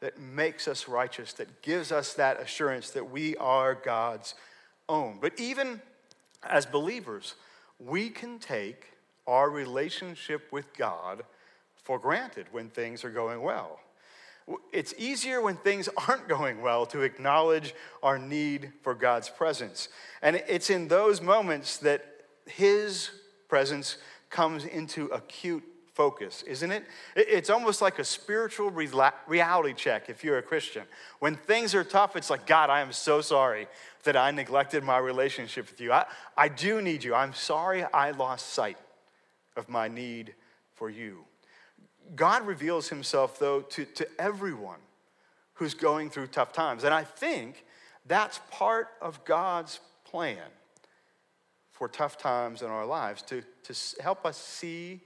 that 0.00 0.18
makes 0.18 0.66
us 0.66 0.88
righteous, 0.88 1.32
that 1.34 1.62
gives 1.62 1.92
us 1.92 2.14
that 2.14 2.40
assurance 2.40 2.90
that 2.90 3.10
we 3.10 3.36
are 3.36 3.74
God's 3.74 4.34
own. 4.88 5.18
But 5.20 5.38
even 5.38 5.80
as 6.42 6.66
believers, 6.66 7.36
we 7.78 8.10
can 8.10 8.38
take 8.38 8.92
our 9.26 9.48
relationship 9.48 10.50
with 10.50 10.74
God 10.76 11.22
for 11.74 11.98
granted 11.98 12.46
when 12.50 12.68
things 12.68 13.04
are 13.04 13.10
going 13.10 13.42
well. 13.42 13.78
It's 14.72 14.94
easier 14.98 15.40
when 15.40 15.56
things 15.56 15.88
aren't 16.08 16.28
going 16.28 16.62
well 16.62 16.86
to 16.86 17.02
acknowledge 17.02 17.74
our 18.02 18.18
need 18.18 18.72
for 18.82 18.94
God's 18.94 19.28
presence. 19.28 19.88
And 20.22 20.36
it's 20.48 20.70
in 20.70 20.88
those 20.88 21.20
moments 21.20 21.78
that 21.78 22.04
His 22.46 23.10
presence 23.48 23.98
comes 24.30 24.64
into 24.64 25.06
acute 25.06 25.62
focus, 25.94 26.42
isn't 26.42 26.70
it? 26.70 26.84
It's 27.14 27.50
almost 27.50 27.82
like 27.82 27.98
a 27.98 28.04
spiritual 28.04 28.70
reality 28.70 29.74
check 29.74 30.08
if 30.08 30.24
you're 30.24 30.38
a 30.38 30.42
Christian. 30.42 30.84
When 31.18 31.36
things 31.36 31.74
are 31.74 31.84
tough, 31.84 32.16
it's 32.16 32.30
like, 32.30 32.46
God, 32.46 32.70
I 32.70 32.80
am 32.80 32.92
so 32.92 33.20
sorry 33.20 33.68
that 34.04 34.16
I 34.16 34.30
neglected 34.30 34.82
my 34.82 34.98
relationship 34.98 35.70
with 35.70 35.80
you. 35.80 35.92
I, 35.92 36.06
I 36.36 36.48
do 36.48 36.80
need 36.80 37.04
you. 37.04 37.14
I'm 37.14 37.34
sorry 37.34 37.84
I 37.84 38.12
lost 38.12 38.50
sight 38.50 38.78
of 39.56 39.68
my 39.68 39.88
need 39.88 40.34
for 40.74 40.88
you. 40.88 41.24
God 42.14 42.46
reveals 42.46 42.88
himself, 42.88 43.38
though, 43.38 43.60
to, 43.60 43.84
to 43.84 44.06
everyone 44.18 44.78
who's 45.54 45.74
going 45.74 46.10
through 46.10 46.28
tough 46.28 46.52
times. 46.52 46.84
And 46.84 46.92
I 46.92 47.04
think 47.04 47.64
that's 48.06 48.40
part 48.50 48.88
of 49.00 49.24
God's 49.24 49.80
plan 50.04 50.38
for 51.70 51.88
tough 51.88 52.18
times 52.18 52.62
in 52.62 52.68
our 52.68 52.86
lives 52.86 53.22
to, 53.22 53.42
to 53.64 54.02
help 54.02 54.26
us 54.26 54.36
see 54.36 55.00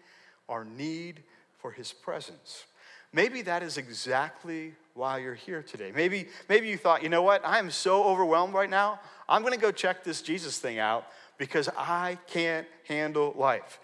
our 0.48 0.64
need 0.64 1.22
for 1.58 1.70
his 1.70 1.92
presence. 1.92 2.64
Maybe 3.12 3.42
that 3.42 3.62
is 3.62 3.78
exactly 3.78 4.74
why 4.94 5.18
you're 5.18 5.34
here 5.34 5.62
today. 5.62 5.92
Maybe, 5.94 6.28
maybe 6.48 6.68
you 6.68 6.76
thought, 6.76 7.02
you 7.02 7.08
know 7.08 7.22
what, 7.22 7.44
I 7.44 7.58
am 7.58 7.70
so 7.70 8.04
overwhelmed 8.04 8.54
right 8.54 8.68
now, 8.68 9.00
I'm 9.28 9.42
gonna 9.42 9.56
go 9.56 9.70
check 9.70 10.04
this 10.04 10.22
Jesus 10.22 10.58
thing 10.58 10.78
out 10.78 11.06
because 11.38 11.68
I 11.76 12.18
can't 12.26 12.66
handle 12.86 13.34
life. 13.36 13.80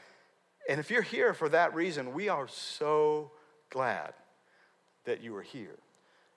And 0.69 0.78
if 0.78 0.90
you're 0.90 1.02
here 1.02 1.35
for 1.35 1.49
that 1.49 1.75
reason, 1.75 2.14
we 2.14 2.28
are 2.28 2.49
so 2.49 3.31
glad 3.71 4.12
that 5.04 5.23
you 5.23 5.35
are 5.37 5.42
here. 5.42 5.78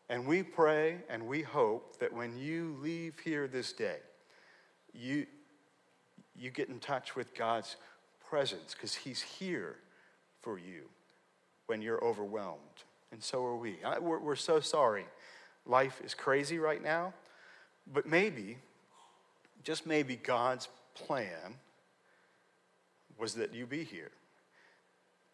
And 0.10 0.28
we 0.28 0.44
pray 0.44 0.98
and 1.10 1.28
we 1.28 1.42
hope 1.42 2.00
that 2.00 2.14
when 2.14 2.38
you 2.38 2.78
leave 2.82 3.20
here 3.20 3.48
this 3.48 3.74
day, 3.74 3.98
you, 4.94 5.26
you 6.36 6.52
get 6.52 6.70
in 6.70 6.80
touch 6.80 7.16
with 7.16 7.36
God's 7.36 7.76
presence 8.30 8.74
because 8.74 8.96
He's 8.96 9.22
here 9.22 9.78
for 10.42 10.58
you 10.60 10.84
when 11.68 11.82
you're 11.82 12.04
overwhelmed. 12.04 12.60
And 13.12 13.24
so 13.24 13.44
are 13.46 13.56
we. 13.56 13.78
We're, 14.00 14.20
we're 14.20 14.36
so 14.36 14.60
sorry. 14.60 15.06
Life 15.66 16.02
is 16.04 16.14
crazy 16.14 16.60
right 16.60 16.84
now, 16.84 17.14
but 17.92 18.06
maybe, 18.06 18.58
just 19.64 19.86
maybe, 19.88 20.16
God's 20.16 20.68
plan 20.94 21.56
was 23.20 23.36
that 23.36 23.54
you 23.54 23.66
be 23.66 23.84
here 23.84 24.12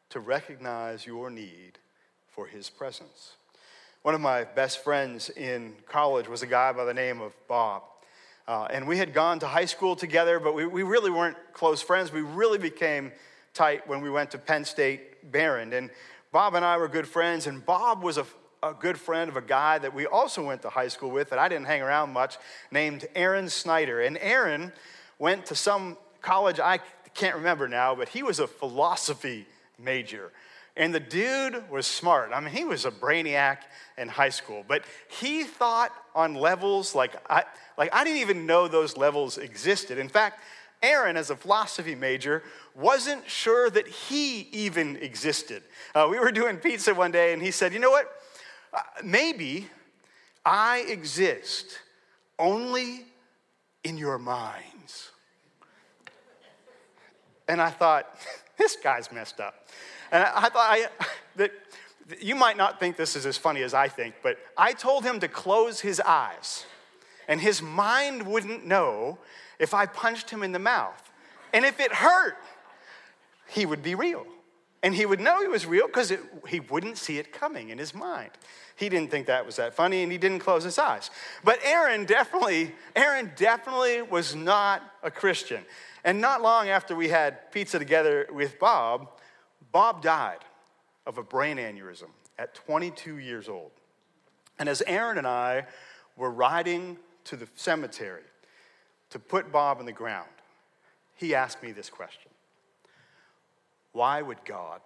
to 0.09 0.19
recognize 0.19 1.05
your 1.05 1.29
need 1.29 1.79
for 2.27 2.45
his 2.45 2.69
presence. 2.69 3.33
One 4.01 4.15
of 4.15 4.21
my 4.21 4.43
best 4.43 4.83
friends 4.83 5.29
in 5.29 5.75
college 5.87 6.27
was 6.27 6.41
a 6.41 6.47
guy 6.47 6.71
by 6.71 6.85
the 6.85 6.93
name 6.93 7.21
of 7.21 7.33
Bob. 7.47 7.83
Uh, 8.47 8.67
and 8.71 8.87
we 8.87 8.97
had 8.97 9.13
gone 9.13 9.39
to 9.39 9.47
high 9.47 9.65
school 9.65 9.95
together, 9.95 10.39
but 10.39 10.53
we, 10.53 10.65
we 10.65 10.83
really 10.83 11.11
weren't 11.11 11.37
close 11.53 11.81
friends. 11.81 12.11
We 12.11 12.21
really 12.21 12.57
became 12.57 13.11
tight 13.53 13.87
when 13.87 14.01
we 14.01 14.09
went 14.09 14.31
to 14.31 14.37
Penn 14.37 14.65
State 14.65 15.31
Behrend. 15.31 15.73
And 15.73 15.89
Bob 16.31 16.55
and 16.55 16.65
I 16.65 16.77
were 16.77 16.87
good 16.87 17.07
friends, 17.07 17.47
and 17.47 17.65
Bob 17.65 18.03
was 18.03 18.17
a, 18.17 18.25
a 18.63 18.73
good 18.73 18.97
friend 18.97 19.29
of 19.29 19.37
a 19.37 19.41
guy 19.41 19.77
that 19.77 19.93
we 19.93 20.05
also 20.05 20.45
went 20.45 20.61
to 20.63 20.69
high 20.69 20.87
school 20.87 21.11
with 21.11 21.29
that 21.29 21.39
I 21.39 21.47
didn't 21.47 21.67
hang 21.67 21.81
around 21.81 22.11
much, 22.11 22.37
named 22.71 23.07
Aaron 23.15 23.49
Snyder. 23.49 24.01
And 24.01 24.17
Aaron 24.17 24.73
went 25.19 25.45
to 25.47 25.55
some 25.55 25.97
college 26.21 26.59
I 26.59 26.79
can't 27.13 27.35
remember 27.35 27.67
now, 27.67 27.95
but 27.95 28.09
he 28.09 28.23
was 28.23 28.39
a 28.39 28.47
philosophy 28.47 29.45
major. 29.77 30.31
And 30.77 30.95
the 30.95 30.99
dude 30.99 31.69
was 31.69 31.85
smart. 31.85 32.31
I 32.33 32.39
mean, 32.39 32.53
he 32.53 32.63
was 32.63 32.85
a 32.85 32.91
brainiac 32.91 33.57
in 33.97 34.07
high 34.07 34.29
school, 34.29 34.63
but 34.67 34.83
he 35.19 35.43
thought 35.43 35.91
on 36.15 36.33
levels 36.33 36.95
like 36.95 37.15
I, 37.29 37.43
like 37.77 37.93
I 37.93 38.03
didn't 38.03 38.21
even 38.21 38.45
know 38.45 38.67
those 38.67 38.95
levels 38.95 39.37
existed. 39.37 39.97
In 39.97 40.07
fact, 40.07 40.39
Aaron, 40.81 41.17
as 41.17 41.29
a 41.29 41.35
philosophy 41.35 41.93
major, 41.93 42.41
wasn't 42.75 43.29
sure 43.29 43.69
that 43.69 43.87
he 43.87 44.47
even 44.51 44.95
existed. 44.97 45.61
Uh, 45.93 46.07
we 46.09 46.17
were 46.17 46.31
doing 46.31 46.57
pizza 46.57 46.93
one 46.93 47.11
day, 47.11 47.33
and 47.33 47.41
he 47.41 47.51
said, 47.51 47.73
You 47.73 47.79
know 47.79 47.91
what? 47.91 48.09
Uh, 48.73 48.79
maybe 49.03 49.67
I 50.45 50.85
exist 50.87 51.77
only 52.39 53.05
in 53.83 53.97
your 53.97 54.17
minds. 54.17 54.80
And 57.47 57.61
I 57.61 57.69
thought, 57.69 58.07
this 58.57 58.75
guy's 58.75 59.11
messed 59.11 59.39
up. 59.39 59.67
And 60.11 60.23
I, 60.23 60.49
thought 60.49 60.55
I, 60.55 60.87
that 61.37 61.51
you 62.19 62.35
might 62.35 62.57
not 62.57 62.79
think 62.79 62.97
this 62.97 63.15
is 63.15 63.25
as 63.25 63.37
funny 63.37 63.63
as 63.63 63.73
I 63.73 63.87
think, 63.87 64.15
but 64.21 64.37
I 64.57 64.73
told 64.73 65.03
him 65.05 65.19
to 65.19 65.27
close 65.27 65.79
his 65.79 65.99
eyes, 65.99 66.65
and 67.27 67.39
his 67.39 67.61
mind 67.61 68.23
wouldn't 68.23 68.65
know 68.65 69.17
if 69.59 69.73
I 69.73 69.85
punched 69.85 70.29
him 70.29 70.43
in 70.43 70.51
the 70.51 70.59
mouth. 70.59 71.11
And 71.53 71.65
if 71.65 71.79
it 71.79 71.91
hurt, 71.91 72.37
he 73.47 73.65
would 73.65 73.83
be 73.83 73.95
real. 73.95 74.25
And 74.83 74.95
he 74.95 75.05
would 75.05 75.19
know 75.19 75.41
he 75.41 75.47
was 75.47 75.65
real 75.65 75.87
because 75.87 76.11
he 76.47 76.59
wouldn't 76.59 76.97
see 76.97 77.19
it 77.19 77.31
coming 77.31 77.69
in 77.69 77.77
his 77.77 77.93
mind. 77.93 78.31
He 78.75 78.89
didn't 78.89 79.11
think 79.11 79.27
that 79.27 79.45
was 79.45 79.57
that 79.57 79.75
funny 79.75 80.01
and 80.01 80.11
he 80.11 80.17
didn't 80.17 80.39
close 80.39 80.63
his 80.63 80.79
eyes. 80.79 81.11
But 81.43 81.59
Aaron 81.63 82.05
definitely, 82.05 82.73
Aaron 82.95 83.31
definitely 83.35 84.01
was 84.01 84.33
not 84.33 84.81
a 85.03 85.11
Christian. 85.11 85.63
And 86.03 86.19
not 86.19 86.41
long 86.41 86.69
after 86.69 86.95
we 86.95 87.09
had 87.09 87.51
pizza 87.51 87.77
together 87.77 88.27
with 88.31 88.57
Bob, 88.57 89.07
Bob 89.71 90.01
died 90.01 90.39
of 91.05 91.19
a 91.19 91.23
brain 91.23 91.57
aneurysm 91.57 92.09
at 92.39 92.55
22 92.55 93.17
years 93.17 93.47
old. 93.47 93.71
And 94.57 94.67
as 94.67 94.81
Aaron 94.87 95.19
and 95.19 95.27
I 95.27 95.67
were 96.17 96.31
riding 96.31 96.97
to 97.25 97.35
the 97.35 97.47
cemetery 97.53 98.23
to 99.11 99.19
put 99.19 99.51
Bob 99.51 99.79
in 99.79 99.85
the 99.85 99.91
ground, 99.91 100.29
he 101.15 101.35
asked 101.35 101.61
me 101.61 101.71
this 101.71 101.89
question 101.89 102.30
Why 103.91 104.21
would 104.21 104.43
God 104.45 104.81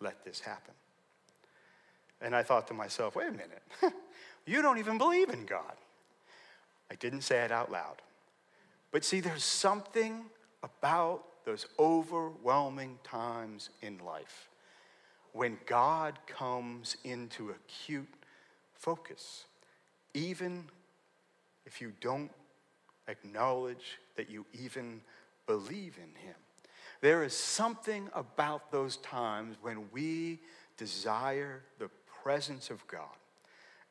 let 0.00 0.24
this 0.24 0.40
happen? 0.40 0.74
And 2.20 2.34
I 2.34 2.42
thought 2.42 2.66
to 2.68 2.74
myself, 2.74 3.16
wait 3.16 3.28
a 3.28 3.32
minute, 3.32 3.62
you 4.46 4.60
don't 4.60 4.78
even 4.78 4.98
believe 4.98 5.30
in 5.30 5.46
God. 5.46 5.76
I 6.90 6.94
didn't 6.96 7.22
say 7.22 7.38
it 7.38 7.52
out 7.52 7.70
loud. 7.70 8.02
But 8.90 9.04
see, 9.04 9.20
there's 9.20 9.44
something 9.44 10.24
about 10.62 11.24
those 11.44 11.66
overwhelming 11.78 12.98
times 13.04 13.70
in 13.80 13.98
life 13.98 14.48
when 15.32 15.58
God 15.66 16.18
comes 16.26 16.96
into 17.04 17.50
acute 17.50 18.08
focus, 18.74 19.44
even 20.12 20.64
if 21.64 21.80
you 21.80 21.92
don't 22.00 22.30
acknowledge 23.08 23.98
that 24.16 24.28
you 24.28 24.44
even 24.52 25.00
believe 25.46 25.98
in 25.98 26.14
Him. 26.20 26.34
There 27.00 27.24
is 27.24 27.34
something 27.34 28.08
about 28.14 28.70
those 28.70 28.96
times 28.98 29.56
when 29.62 29.90
we 29.92 30.40
desire 30.76 31.62
the 31.78 31.90
presence 32.22 32.70
of 32.70 32.86
God 32.86 33.16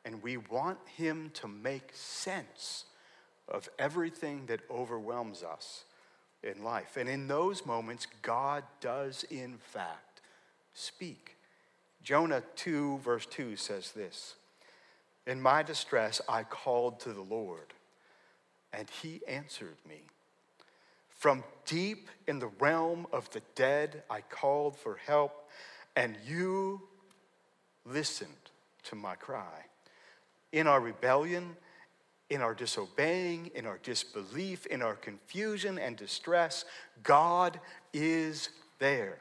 and 0.04 0.22
we 0.22 0.36
want 0.36 0.78
Him 0.96 1.30
to 1.34 1.48
make 1.48 1.90
sense 1.92 2.84
of 3.48 3.68
everything 3.78 4.46
that 4.46 4.60
overwhelms 4.70 5.42
us 5.42 5.84
in 6.42 6.62
life. 6.62 6.96
And 6.96 7.08
in 7.08 7.26
those 7.26 7.66
moments, 7.66 8.06
God 8.22 8.62
does, 8.80 9.24
in 9.24 9.58
fact, 9.58 10.20
speak 10.72 11.36
Jonah 12.02 12.42
2, 12.56 12.98
verse 12.98 13.26
2 13.26 13.56
says 13.56 13.92
this 13.92 14.36
In 15.26 15.40
my 15.40 15.62
distress, 15.62 16.20
I 16.28 16.44
called 16.44 17.00
to 17.00 17.12
the 17.12 17.20
Lord, 17.22 17.74
and 18.72 18.88
he 19.02 19.20
answered 19.28 19.76
me. 19.88 20.02
From 21.20 21.44
deep 21.66 22.08
in 22.26 22.38
the 22.38 22.48
realm 22.60 23.06
of 23.12 23.28
the 23.28 23.42
dead, 23.54 24.04
I 24.08 24.22
called 24.22 24.74
for 24.78 24.96
help, 25.04 25.50
and 25.94 26.16
you 26.26 26.80
listened 27.84 28.30
to 28.84 28.94
my 28.94 29.16
cry. 29.16 29.66
In 30.50 30.66
our 30.66 30.80
rebellion, 30.80 31.58
in 32.30 32.40
our 32.40 32.54
disobeying, 32.54 33.50
in 33.54 33.66
our 33.66 33.76
disbelief, 33.82 34.64
in 34.64 34.80
our 34.80 34.94
confusion 34.94 35.78
and 35.78 35.94
distress, 35.94 36.64
God 37.02 37.60
is 37.92 38.48
there. 38.78 39.18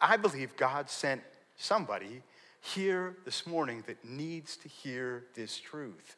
I 0.00 0.16
believe 0.16 0.56
God 0.56 0.90
sent 0.90 1.22
somebody 1.56 2.22
here 2.60 3.14
this 3.24 3.46
morning 3.46 3.84
that 3.86 4.04
needs 4.04 4.56
to 4.56 4.68
hear 4.68 5.26
this 5.36 5.60
truth. 5.60 6.16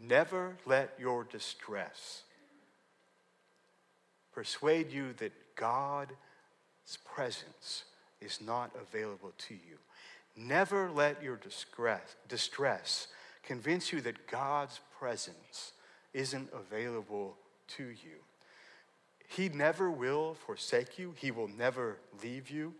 Never 0.00 0.56
let 0.64 0.94
your 0.98 1.24
distress 1.24 2.22
persuade 4.34 4.90
you 4.90 5.12
that 5.14 5.32
God's 5.56 6.12
presence 7.04 7.84
is 8.20 8.40
not 8.40 8.70
available 8.80 9.32
to 9.48 9.54
you. 9.54 9.78
Never 10.36 10.90
let 10.90 11.22
your 11.22 11.36
distress, 11.36 12.16
distress 12.28 13.08
convince 13.42 13.92
you 13.92 14.00
that 14.02 14.26
God's 14.26 14.80
presence 14.98 15.72
isn't 16.14 16.48
available 16.54 17.36
to 17.76 17.84
you. 17.84 18.20
He 19.28 19.48
never 19.48 19.90
will 19.90 20.34
forsake 20.34 20.98
you, 20.98 21.14
He 21.16 21.30
will 21.30 21.48
never 21.48 21.98
leave 22.22 22.50
you. 22.50 22.74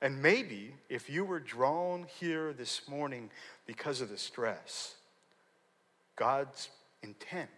And 0.00 0.22
maybe 0.22 0.74
if 0.88 1.10
you 1.10 1.24
were 1.24 1.40
drawn 1.40 2.06
here 2.20 2.52
this 2.52 2.88
morning 2.88 3.30
because 3.66 4.00
of 4.00 4.08
the 4.08 4.18
stress, 4.18 4.94
God's 6.14 6.70
intent 7.02 7.50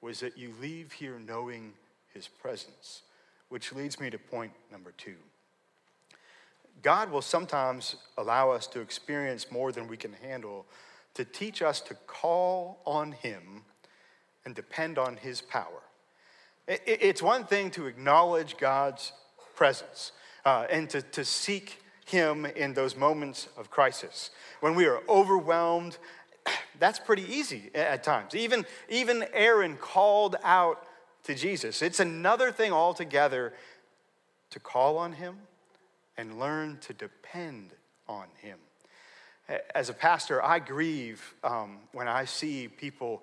was 0.00 0.20
that 0.20 0.36
you 0.36 0.52
leave 0.60 0.92
here 0.92 1.20
knowing 1.24 1.72
his 2.18 2.26
presence, 2.26 3.02
which 3.48 3.72
leads 3.72 4.00
me 4.00 4.10
to 4.10 4.18
point 4.18 4.50
number 4.72 4.92
two. 4.98 5.14
God 6.82 7.12
will 7.12 7.22
sometimes 7.22 7.94
allow 8.16 8.50
us 8.50 8.66
to 8.68 8.80
experience 8.80 9.52
more 9.52 9.70
than 9.70 9.86
we 9.86 9.96
can 9.96 10.12
handle 10.12 10.66
to 11.14 11.24
teach 11.24 11.62
us 11.62 11.80
to 11.82 11.94
call 12.08 12.80
on 12.84 13.12
him 13.12 13.62
and 14.44 14.52
depend 14.52 14.98
on 14.98 15.16
his 15.16 15.40
power. 15.40 15.82
It's 16.66 17.22
one 17.22 17.44
thing 17.44 17.70
to 17.72 17.86
acknowledge 17.86 18.56
God's 18.56 19.12
presence 19.54 20.10
uh, 20.44 20.66
and 20.68 20.90
to, 20.90 21.00
to 21.02 21.24
seek 21.24 21.80
him 22.04 22.46
in 22.46 22.74
those 22.74 22.96
moments 22.96 23.48
of 23.56 23.70
crisis. 23.70 24.30
When 24.58 24.74
we 24.74 24.86
are 24.86 25.02
overwhelmed, 25.08 25.98
that's 26.80 26.98
pretty 26.98 27.32
easy 27.32 27.70
at 27.76 28.02
times. 28.02 28.34
Even, 28.34 28.66
even 28.88 29.24
Aaron 29.32 29.76
called 29.76 30.34
out 30.42 30.84
to 31.28 31.34
Jesus. 31.34 31.82
It's 31.82 32.00
another 32.00 32.50
thing 32.50 32.72
altogether 32.72 33.52
to 34.48 34.58
call 34.58 34.96
on 34.96 35.12
him 35.12 35.36
and 36.16 36.40
learn 36.40 36.78
to 36.80 36.94
depend 36.94 37.74
on 38.08 38.24
him. 38.40 38.58
As 39.74 39.90
a 39.90 39.92
pastor, 39.92 40.42
I 40.42 40.58
grieve 40.58 41.34
um, 41.44 41.80
when 41.92 42.08
I 42.08 42.24
see 42.24 42.66
people 42.66 43.22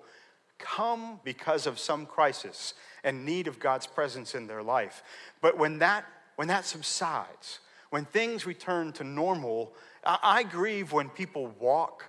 come 0.56 1.18
because 1.24 1.66
of 1.66 1.80
some 1.80 2.06
crisis 2.06 2.74
and 3.02 3.24
need 3.24 3.48
of 3.48 3.58
God's 3.58 3.88
presence 3.88 4.36
in 4.36 4.46
their 4.46 4.62
life. 4.62 5.02
But 5.42 5.58
when 5.58 5.78
that, 5.80 6.04
when 6.36 6.46
that 6.46 6.64
subsides, 6.64 7.58
when 7.90 8.04
things 8.04 8.46
return 8.46 8.92
to 8.94 9.04
normal, 9.04 9.74
I, 10.04 10.18
I 10.22 10.42
grieve 10.44 10.92
when 10.92 11.08
people 11.08 11.52
walk 11.58 12.04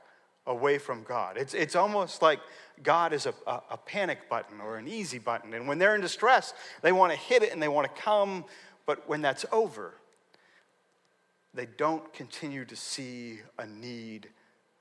away 0.46 0.77
from 0.77 1.04
God. 1.04 1.38
It's, 1.38 1.56
it's 1.56 1.75
almost 1.75 2.22
like 2.22 2.39
God 2.84 3.13
is 3.13 3.25
a, 3.25 3.34
a, 3.46 3.62
a, 3.72 3.77
panic 3.77 4.29
button 4.29 4.62
or 4.62 4.77
an 4.77 4.88
easy 4.88 5.19
button. 5.19 5.53
And 5.53 5.67
when 5.67 5.77
they're 5.77 5.96
in 5.96 6.01
distress, 6.01 6.54
they 6.82 6.91
want 6.91 7.12
to 7.12 7.17
hit 7.17 7.43
it 7.43 7.52
and 7.52 7.62
they 7.62 7.67
want 7.67 7.93
to 7.93 8.02
come. 8.02 8.45
But 8.86 9.08
when 9.10 9.21
that's 9.21 9.45
over, 9.52 9.95
they 11.54 11.65
don't 11.65 12.13
continue 12.13 12.65
to 12.65 12.75
see 12.75 13.39
a 13.58 13.65
need 13.65 14.30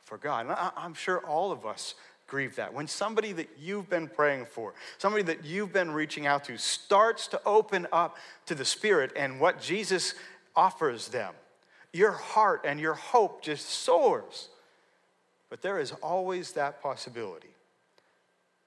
for 0.04 0.18
God. 0.18 0.46
And 0.46 0.52
I, 0.52 0.70
I'm 0.76 0.94
sure 0.94 1.18
all 1.26 1.52
of 1.52 1.64
us 1.64 1.94
grieve 2.26 2.56
that. 2.56 2.74
When 2.74 2.86
somebody 2.86 3.32
that 3.32 3.48
you've 3.58 3.88
been 3.88 4.08
praying 4.08 4.46
for, 4.46 4.74
somebody 4.98 5.22
that 5.24 5.44
you've 5.44 5.72
been 5.72 5.90
reaching 5.90 6.26
out 6.26 6.44
to, 6.44 6.58
starts 6.58 7.28
to 7.28 7.40
open 7.46 7.86
up 7.92 8.16
to 8.46 8.54
the 8.54 8.64
Spirit 8.64 9.12
and 9.16 9.40
what 9.40 9.60
Jesus 9.60 10.14
offers 10.54 11.08
them, 11.08 11.34
your 11.92 12.12
heart 12.12 12.62
and 12.64 12.78
your 12.78 12.94
hope 12.94 13.42
just 13.42 13.66
soars. 13.66 14.48
But 15.48 15.62
there 15.62 15.78
is 15.78 15.92
always 16.02 16.52
that 16.52 16.82
possibility 16.82 17.55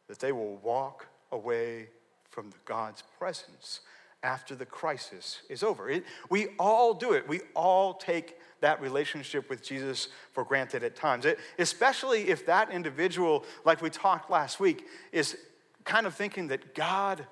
that 0.09 0.19
they 0.19 0.33
will 0.33 0.57
walk 0.57 1.07
away 1.31 1.87
from 2.29 2.51
God's 2.65 3.03
presence 3.17 3.79
after 4.21 4.55
the 4.55 4.65
crisis 4.65 5.41
is 5.49 5.63
over. 5.63 5.89
It, 5.89 6.03
we 6.29 6.47
all 6.59 6.93
do 6.93 7.13
it. 7.13 7.27
We 7.27 7.39
all 7.55 7.93
take 7.93 8.37
that 8.59 8.81
relationship 8.81 9.49
with 9.49 9.63
Jesus 9.63 10.09
for 10.33 10.43
granted 10.43 10.83
at 10.83 10.95
times, 10.95 11.25
it, 11.25 11.39
especially 11.57 12.27
if 12.27 12.45
that 12.47 12.71
individual, 12.71 13.45
like 13.63 13.81
we 13.81 13.89
talked 13.89 14.29
last 14.29 14.59
week, 14.59 14.85
is 15.13 15.37
kind 15.85 16.05
of 16.05 16.13
thinking 16.13 16.47
that 16.47 16.75
God 16.75 17.25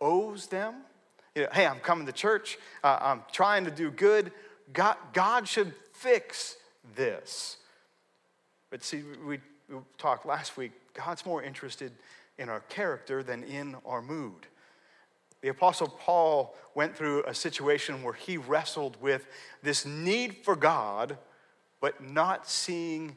owes 0.00 0.48
them. 0.48 0.74
You 1.36 1.42
know, 1.42 1.48
hey, 1.52 1.66
I'm 1.66 1.78
coming 1.78 2.06
to 2.06 2.12
church, 2.12 2.58
uh, 2.82 2.98
I'm 3.00 3.22
trying 3.30 3.64
to 3.66 3.70
do 3.70 3.90
good. 3.90 4.32
God, 4.72 4.96
God 5.12 5.46
should 5.46 5.72
fix 5.92 6.56
this. 6.96 7.58
But 8.70 8.82
see, 8.82 9.02
we, 9.24 9.38
we 9.68 9.76
talked 9.98 10.26
last 10.26 10.56
week, 10.56 10.72
God's 10.94 11.26
more 11.26 11.42
interested 11.42 11.92
in 12.38 12.48
our 12.48 12.60
character 12.60 13.22
than 13.22 13.44
in 13.44 13.76
our 13.84 14.00
mood. 14.00 14.46
The 15.42 15.48
Apostle 15.48 15.88
Paul 15.88 16.54
went 16.74 16.96
through 16.96 17.24
a 17.24 17.34
situation 17.34 18.02
where 18.02 18.14
he 18.14 18.38
wrestled 18.38 18.96
with 19.02 19.26
this 19.62 19.84
need 19.84 20.36
for 20.42 20.56
God, 20.56 21.18
but 21.80 22.02
not 22.02 22.48
seeing 22.48 23.16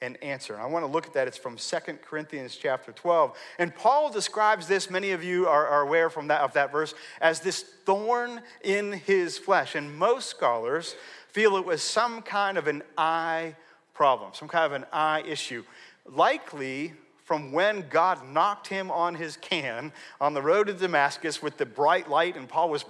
an 0.00 0.16
answer. 0.16 0.58
I 0.58 0.66
want 0.66 0.84
to 0.84 0.90
look 0.90 1.06
at 1.06 1.12
that. 1.14 1.28
It's 1.28 1.38
from 1.38 1.58
Second 1.58 2.02
Corinthians 2.02 2.56
chapter 2.56 2.92
12. 2.92 3.36
And 3.58 3.74
Paul 3.74 4.10
describes 4.10 4.66
this, 4.66 4.90
many 4.90 5.10
of 5.12 5.24
you 5.24 5.46
are, 5.48 5.66
are 5.66 5.82
aware 5.82 6.08
from 6.10 6.28
that, 6.28 6.40
of 6.40 6.52
that 6.54 6.72
verse, 6.72 6.94
as 7.20 7.40
this 7.40 7.62
thorn 7.84 8.40
in 8.62 8.92
his 8.92 9.38
flesh. 9.38 9.74
And 9.74 9.96
most 9.96 10.28
scholars 10.28 10.94
feel 11.28 11.56
it 11.56 11.64
was 11.64 11.82
some 11.82 12.22
kind 12.22 12.58
of 12.58 12.68
an 12.68 12.82
eye 12.96 13.56
problem, 13.92 14.30
some 14.34 14.48
kind 14.48 14.66
of 14.66 14.72
an 14.72 14.86
eye 14.92 15.22
issue. 15.26 15.64
Likely 16.06 16.94
from 17.28 17.52
when 17.52 17.84
God 17.90 18.26
knocked 18.26 18.68
him 18.68 18.90
on 18.90 19.14
his 19.14 19.36
can 19.36 19.92
on 20.18 20.32
the 20.32 20.40
road 20.40 20.68
to 20.68 20.72
Damascus 20.72 21.42
with 21.42 21.58
the 21.58 21.66
bright 21.66 22.08
light, 22.08 22.38
and 22.38 22.48
Paul 22.48 22.70
was 22.70 22.86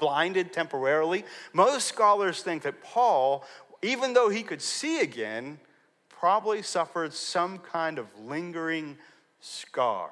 blinded 0.00 0.50
temporarily. 0.50 1.26
Most 1.52 1.88
scholars 1.88 2.42
think 2.42 2.62
that 2.62 2.82
Paul, 2.82 3.44
even 3.82 4.14
though 4.14 4.30
he 4.30 4.42
could 4.42 4.62
see 4.62 5.00
again, 5.00 5.60
probably 6.08 6.62
suffered 6.62 7.12
some 7.12 7.58
kind 7.58 7.98
of 7.98 8.06
lingering 8.18 8.96
scar 9.40 10.08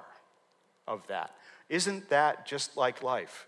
of 0.86 1.06
that. 1.06 1.30
Isn't 1.70 2.06
that 2.10 2.44
just 2.44 2.76
like 2.76 3.02
life? 3.02 3.46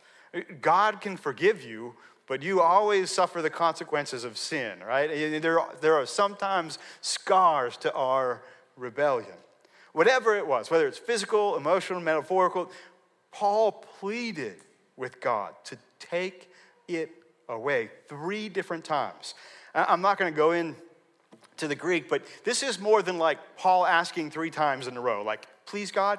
God 0.62 1.02
can 1.02 1.18
forgive 1.18 1.62
you, 1.62 1.94
but 2.26 2.42
you 2.42 2.62
always 2.62 3.10
suffer 3.10 3.42
the 3.42 3.50
consequences 3.50 4.24
of 4.24 4.38
sin, 4.38 4.78
right? 4.80 5.10
There, 5.42 5.60
there 5.82 5.94
are 5.96 6.06
sometimes 6.06 6.78
scars 7.02 7.76
to 7.76 7.92
our 7.92 8.42
rebellion. 8.78 9.36
Whatever 9.92 10.36
it 10.36 10.46
was, 10.46 10.70
whether 10.70 10.86
it's 10.86 10.98
physical, 10.98 11.56
emotional, 11.56 12.00
metaphorical, 12.00 12.70
Paul 13.30 13.72
pleaded 13.72 14.56
with 14.96 15.20
God 15.20 15.54
to 15.64 15.76
take 15.98 16.50
it 16.88 17.10
away 17.48 17.90
three 18.08 18.48
different 18.48 18.84
times. 18.84 19.34
I'm 19.74 20.00
not 20.00 20.18
going 20.18 20.32
to 20.32 20.36
go 20.36 20.52
in 20.52 20.76
to 21.58 21.68
the 21.68 21.74
Greek, 21.74 22.08
but 22.08 22.22
this 22.44 22.62
is 22.62 22.80
more 22.80 23.02
than 23.02 23.18
like 23.18 23.38
Paul 23.56 23.86
asking 23.86 24.30
three 24.30 24.50
times 24.50 24.86
in 24.86 24.96
a 24.96 25.00
row, 25.00 25.22
like, 25.22 25.46
please, 25.66 25.90
God, 25.90 26.18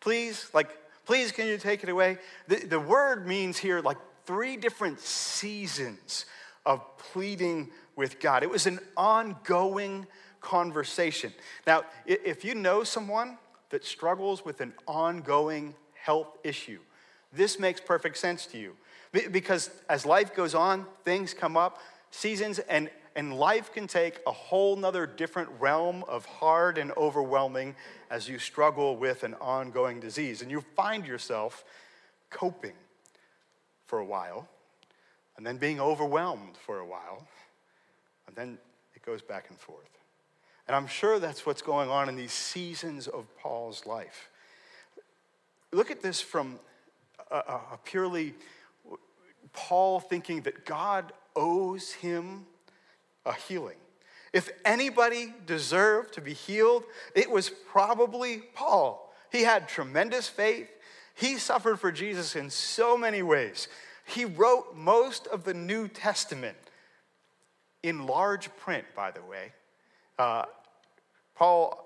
please, 0.00 0.48
like, 0.54 0.70
please, 1.04 1.32
can 1.32 1.46
you 1.46 1.58
take 1.58 1.82
it 1.82 1.88
away? 1.88 2.18
The, 2.48 2.56
the 2.56 2.80
word 2.80 3.26
means 3.26 3.58
here 3.58 3.80
like 3.80 3.98
three 4.26 4.56
different 4.56 5.00
seasons 5.00 6.26
of 6.64 6.80
pleading 6.98 7.70
with 7.96 8.20
God. 8.20 8.42
It 8.42 8.50
was 8.50 8.66
an 8.66 8.78
ongoing 8.96 10.06
conversation. 10.44 11.32
Now, 11.66 11.84
if 12.06 12.44
you 12.44 12.54
know 12.54 12.84
someone 12.84 13.38
that 13.70 13.84
struggles 13.84 14.44
with 14.44 14.60
an 14.60 14.74
ongoing 14.86 15.74
health 15.94 16.36
issue, 16.44 16.78
this 17.32 17.58
makes 17.58 17.80
perfect 17.80 18.18
sense 18.18 18.46
to 18.46 18.58
you. 18.58 18.76
Because 19.30 19.70
as 19.88 20.04
life 20.04 20.34
goes 20.34 20.54
on, 20.54 20.86
things 21.04 21.34
come 21.34 21.56
up, 21.56 21.80
seasons, 22.10 22.58
and, 22.58 22.90
and 23.16 23.34
life 23.34 23.72
can 23.72 23.86
take 23.86 24.20
a 24.26 24.32
whole 24.32 24.76
nother 24.76 25.06
different 25.06 25.48
realm 25.58 26.04
of 26.06 26.26
hard 26.26 26.78
and 26.78 26.92
overwhelming 26.96 27.74
as 28.10 28.28
you 28.28 28.38
struggle 28.38 28.96
with 28.96 29.24
an 29.24 29.34
ongoing 29.40 29.98
disease. 29.98 30.42
And 30.42 30.50
you 30.50 30.60
find 30.76 31.06
yourself 31.06 31.64
coping 32.30 32.74
for 33.86 33.98
a 33.98 34.04
while, 34.04 34.48
and 35.36 35.46
then 35.46 35.56
being 35.56 35.80
overwhelmed 35.80 36.56
for 36.56 36.78
a 36.78 36.86
while, 36.86 37.26
and 38.26 38.36
then 38.36 38.58
it 38.94 39.02
goes 39.02 39.22
back 39.22 39.46
and 39.48 39.58
forth. 39.58 40.03
And 40.66 40.74
I'm 40.74 40.86
sure 40.86 41.18
that's 41.18 41.44
what's 41.44 41.62
going 41.62 41.90
on 41.90 42.08
in 42.08 42.16
these 42.16 42.32
seasons 42.32 43.06
of 43.06 43.26
Paul's 43.38 43.86
life. 43.86 44.30
Look 45.72 45.90
at 45.90 46.02
this 46.02 46.20
from 46.20 46.58
a, 47.30 47.36
a 47.36 47.78
purely 47.84 48.34
Paul 49.52 50.00
thinking 50.00 50.42
that 50.42 50.64
God 50.64 51.12
owes 51.36 51.92
him 51.92 52.46
a 53.26 53.34
healing. 53.34 53.76
If 54.32 54.50
anybody 54.64 55.32
deserved 55.46 56.14
to 56.14 56.20
be 56.20 56.32
healed, 56.32 56.84
it 57.14 57.30
was 57.30 57.50
probably 57.50 58.38
Paul. 58.54 59.14
He 59.30 59.42
had 59.42 59.68
tremendous 59.68 60.28
faith. 60.28 60.68
He 61.14 61.38
suffered 61.38 61.78
for 61.78 61.92
Jesus 61.92 62.34
in 62.34 62.50
so 62.50 62.98
many 62.98 63.22
ways. 63.22 63.68
He 64.04 64.24
wrote 64.24 64.76
most 64.76 65.26
of 65.28 65.44
the 65.44 65.54
New 65.54 65.88
Testament 65.88 66.56
in 67.82 68.06
large 68.06 68.54
print, 68.56 68.84
by 68.96 69.10
the 69.10 69.22
way. 69.22 69.52
Uh, 70.18 70.44
Paul 71.34 71.84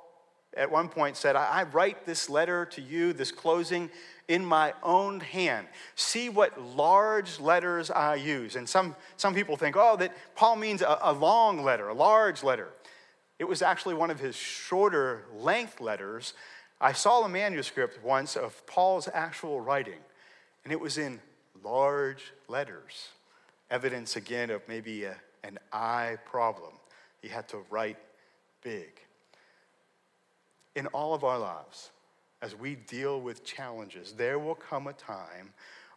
at 0.56 0.70
one 0.70 0.88
point 0.88 1.16
said, 1.16 1.36
I, 1.36 1.62
write 1.64 2.04
this 2.04 2.28
letter 2.28 2.64
to 2.66 2.80
you, 2.80 3.12
this 3.12 3.30
closing, 3.30 3.90
in 4.26 4.44
my 4.44 4.74
own 4.82 5.20
hand. 5.20 5.68
See 5.94 6.28
what 6.28 6.60
large 6.60 7.38
letters 7.38 7.90
I 7.90 8.16
use. 8.16 8.56
And 8.56 8.68
some, 8.68 8.96
some 9.16 9.34
people 9.34 9.56
think, 9.56 9.76
oh, 9.78 9.96
that 9.96 10.14
Paul 10.34 10.56
means 10.56 10.82
a, 10.82 10.98
a 11.02 11.12
long 11.12 11.62
letter, 11.62 11.88
a 11.88 11.94
large 11.94 12.42
letter. 12.42 12.68
It 13.38 13.44
was 13.44 13.62
actually 13.62 13.94
one 13.94 14.10
of 14.10 14.18
his 14.18 14.34
shorter 14.34 15.26
length 15.32 15.80
letters. 15.80 16.34
I 16.80 16.92
saw 16.92 17.22
a 17.22 17.28
manuscript 17.28 18.02
once 18.02 18.36
of 18.36 18.66
Paul's 18.66 19.08
actual 19.12 19.60
writing, 19.60 20.00
and 20.64 20.72
it 20.72 20.80
was 20.80 20.98
in 20.98 21.20
large 21.62 22.32
letters. 22.48 23.10
Evidence 23.70 24.16
again 24.16 24.50
of 24.50 24.62
maybe 24.66 25.04
a, 25.04 25.16
an 25.44 25.58
eye 25.72 26.16
problem. 26.24 26.72
He 27.22 27.28
had 27.28 27.48
to 27.48 27.58
write 27.70 27.98
big 28.62 29.00
in 30.78 30.86
all 30.88 31.12
of 31.12 31.24
our 31.24 31.38
lives, 31.38 31.90
as 32.40 32.54
we 32.54 32.76
deal 32.76 33.20
with 33.20 33.44
challenges, 33.44 34.12
there 34.12 34.38
will 34.38 34.54
come 34.54 34.86
a 34.86 34.92
time 34.92 35.52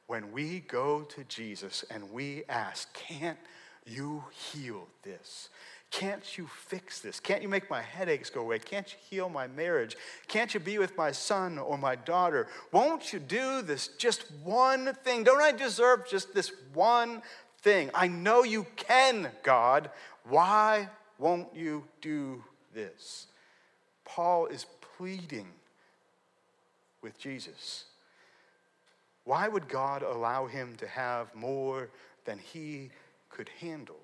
when 0.08 0.32
we 0.32 0.62
go 0.62 1.02
to 1.04 1.24
Jesus 1.26 1.86
and 1.91 2.12
we 2.12 2.43
ask, 2.50 2.91
Can't 2.93 3.38
you 3.86 4.24
heal 4.32 4.88
this? 5.04 5.50
Can't 5.91 6.38
you 6.38 6.47
fix 6.47 7.00
this? 7.00 7.19
Can't 7.19 7.43
you 7.43 7.50
make 7.50 7.69
my 7.69 7.82
headaches 7.82 8.30
go 8.30 8.41
away? 8.41 8.58
Can't 8.58 8.91
you 8.91 8.97
heal 9.10 9.30
my 9.30 9.47
marriage? 9.47 9.97
Can't 10.28 10.54
you 10.54 10.60
be 10.60 10.80
with 10.80 10.97
my 10.97 11.12
son 11.12 11.60
or 11.60 11.78
my 11.78 11.95
daughter? 11.95 12.47
Won't 12.71 13.13
you 13.13 13.19
do 13.19 13.62
this 13.62 13.89
just 14.00 14.24
one 14.43 14.93
thing? 15.04 15.24
Don't 15.24 15.41
I 15.41 15.52
deserve 15.52 16.08
just 16.10 16.34
this 16.34 16.52
one 16.74 17.21
thing? 17.60 17.91
I 17.93 18.08
know 18.08 18.43
you 18.43 18.65
can, 18.78 19.30
God. 19.43 19.91
Why 20.24 20.89
won't 21.19 21.54
you 21.54 21.84
do 22.02 22.43
this? 22.73 23.27
Paul 24.05 24.47
is 24.47 24.65
pleading 24.97 25.47
with 27.01 27.17
Jesus. 27.17 27.86
Why 29.23 29.47
would 29.47 29.67
God 29.67 30.01
allow 30.03 30.47
him 30.47 30.75
to 30.77 30.88
have 30.88 31.34
more 31.36 31.89
than 32.25 32.39
he 32.39 32.89
could 33.29 33.49
handle? 33.60 33.99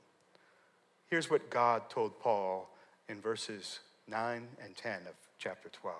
Here's 1.07 1.29
what 1.29 1.49
God 1.49 1.89
told 1.89 2.19
Paul 2.19 2.69
in 3.09 3.21
verses 3.21 3.79
9 4.07 4.47
and 4.63 4.75
10 4.75 4.93
of 5.07 5.15
chapter 5.37 5.69
12. 5.69 5.95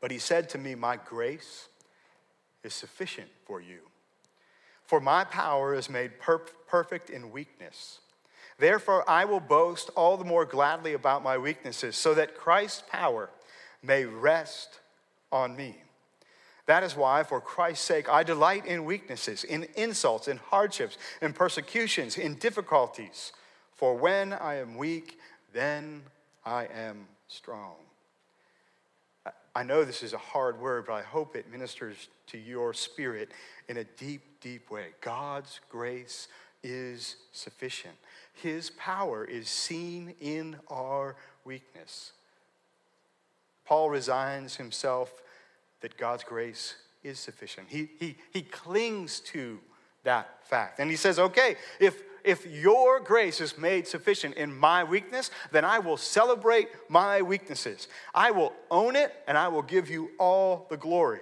But 0.00 0.10
he 0.10 0.18
said 0.18 0.48
to 0.50 0.58
me, 0.58 0.74
My 0.74 0.96
grace 0.96 1.68
is 2.62 2.74
sufficient 2.74 3.28
for 3.44 3.60
you, 3.60 3.80
for 4.84 5.00
my 5.00 5.24
power 5.24 5.74
is 5.74 5.90
made 5.90 6.18
per- 6.18 6.38
perfect 6.38 7.10
in 7.10 7.32
weakness. 7.32 8.00
Therefore, 8.58 9.08
I 9.08 9.24
will 9.24 9.40
boast 9.40 9.90
all 9.94 10.16
the 10.16 10.24
more 10.24 10.44
gladly 10.44 10.92
about 10.94 11.22
my 11.22 11.38
weaknesses, 11.38 11.96
so 11.96 12.14
that 12.14 12.36
Christ's 12.36 12.82
power 12.90 13.30
may 13.82 14.04
rest 14.04 14.80
on 15.30 15.54
me. 15.56 15.76
That 16.66 16.82
is 16.82 16.96
why, 16.96 17.22
for 17.22 17.40
Christ's 17.40 17.86
sake, 17.86 18.08
I 18.10 18.22
delight 18.22 18.66
in 18.66 18.84
weaknesses, 18.84 19.44
in 19.44 19.66
insults, 19.74 20.28
in 20.28 20.36
hardships, 20.36 20.98
in 21.22 21.32
persecutions, 21.32 22.18
in 22.18 22.34
difficulties. 22.34 23.32
For 23.74 23.94
when 23.94 24.32
I 24.32 24.56
am 24.56 24.76
weak, 24.76 25.18
then 25.54 26.02
I 26.44 26.66
am 26.66 27.06
strong. 27.28 27.76
I 29.54 29.62
know 29.62 29.84
this 29.84 30.02
is 30.02 30.12
a 30.12 30.18
hard 30.18 30.60
word, 30.60 30.86
but 30.86 30.92
I 30.92 31.02
hope 31.02 31.36
it 31.36 31.50
ministers 31.50 32.08
to 32.28 32.38
your 32.38 32.74
spirit 32.74 33.30
in 33.68 33.78
a 33.78 33.84
deep, 33.84 34.40
deep 34.40 34.70
way. 34.70 34.88
God's 35.00 35.60
grace 35.70 36.28
is 36.62 37.16
sufficient. 37.32 37.94
His 38.34 38.70
power 38.70 39.24
is 39.24 39.48
seen 39.48 40.14
in 40.20 40.56
our 40.68 41.16
weakness. 41.44 42.12
Paul 43.64 43.90
resigns 43.90 44.56
himself 44.56 45.12
that 45.80 45.96
God's 45.96 46.24
grace 46.24 46.74
is 47.02 47.18
sufficient. 47.18 47.68
He, 47.68 47.88
he, 47.98 48.16
he 48.32 48.42
clings 48.42 49.20
to 49.20 49.58
that 50.04 50.46
fact. 50.46 50.80
And 50.80 50.90
he 50.90 50.96
says, 50.96 51.18
okay, 51.18 51.56
if, 51.78 52.02
if 52.24 52.46
your 52.46 53.00
grace 53.00 53.40
is 53.40 53.58
made 53.58 53.86
sufficient 53.86 54.36
in 54.36 54.56
my 54.56 54.84
weakness, 54.84 55.30
then 55.52 55.64
I 55.64 55.78
will 55.78 55.96
celebrate 55.96 56.68
my 56.88 57.22
weaknesses. 57.22 57.88
I 58.14 58.30
will 58.30 58.52
own 58.70 58.96
it 58.96 59.12
and 59.26 59.36
I 59.36 59.48
will 59.48 59.62
give 59.62 59.90
you 59.90 60.10
all 60.18 60.66
the 60.70 60.76
glory. 60.76 61.20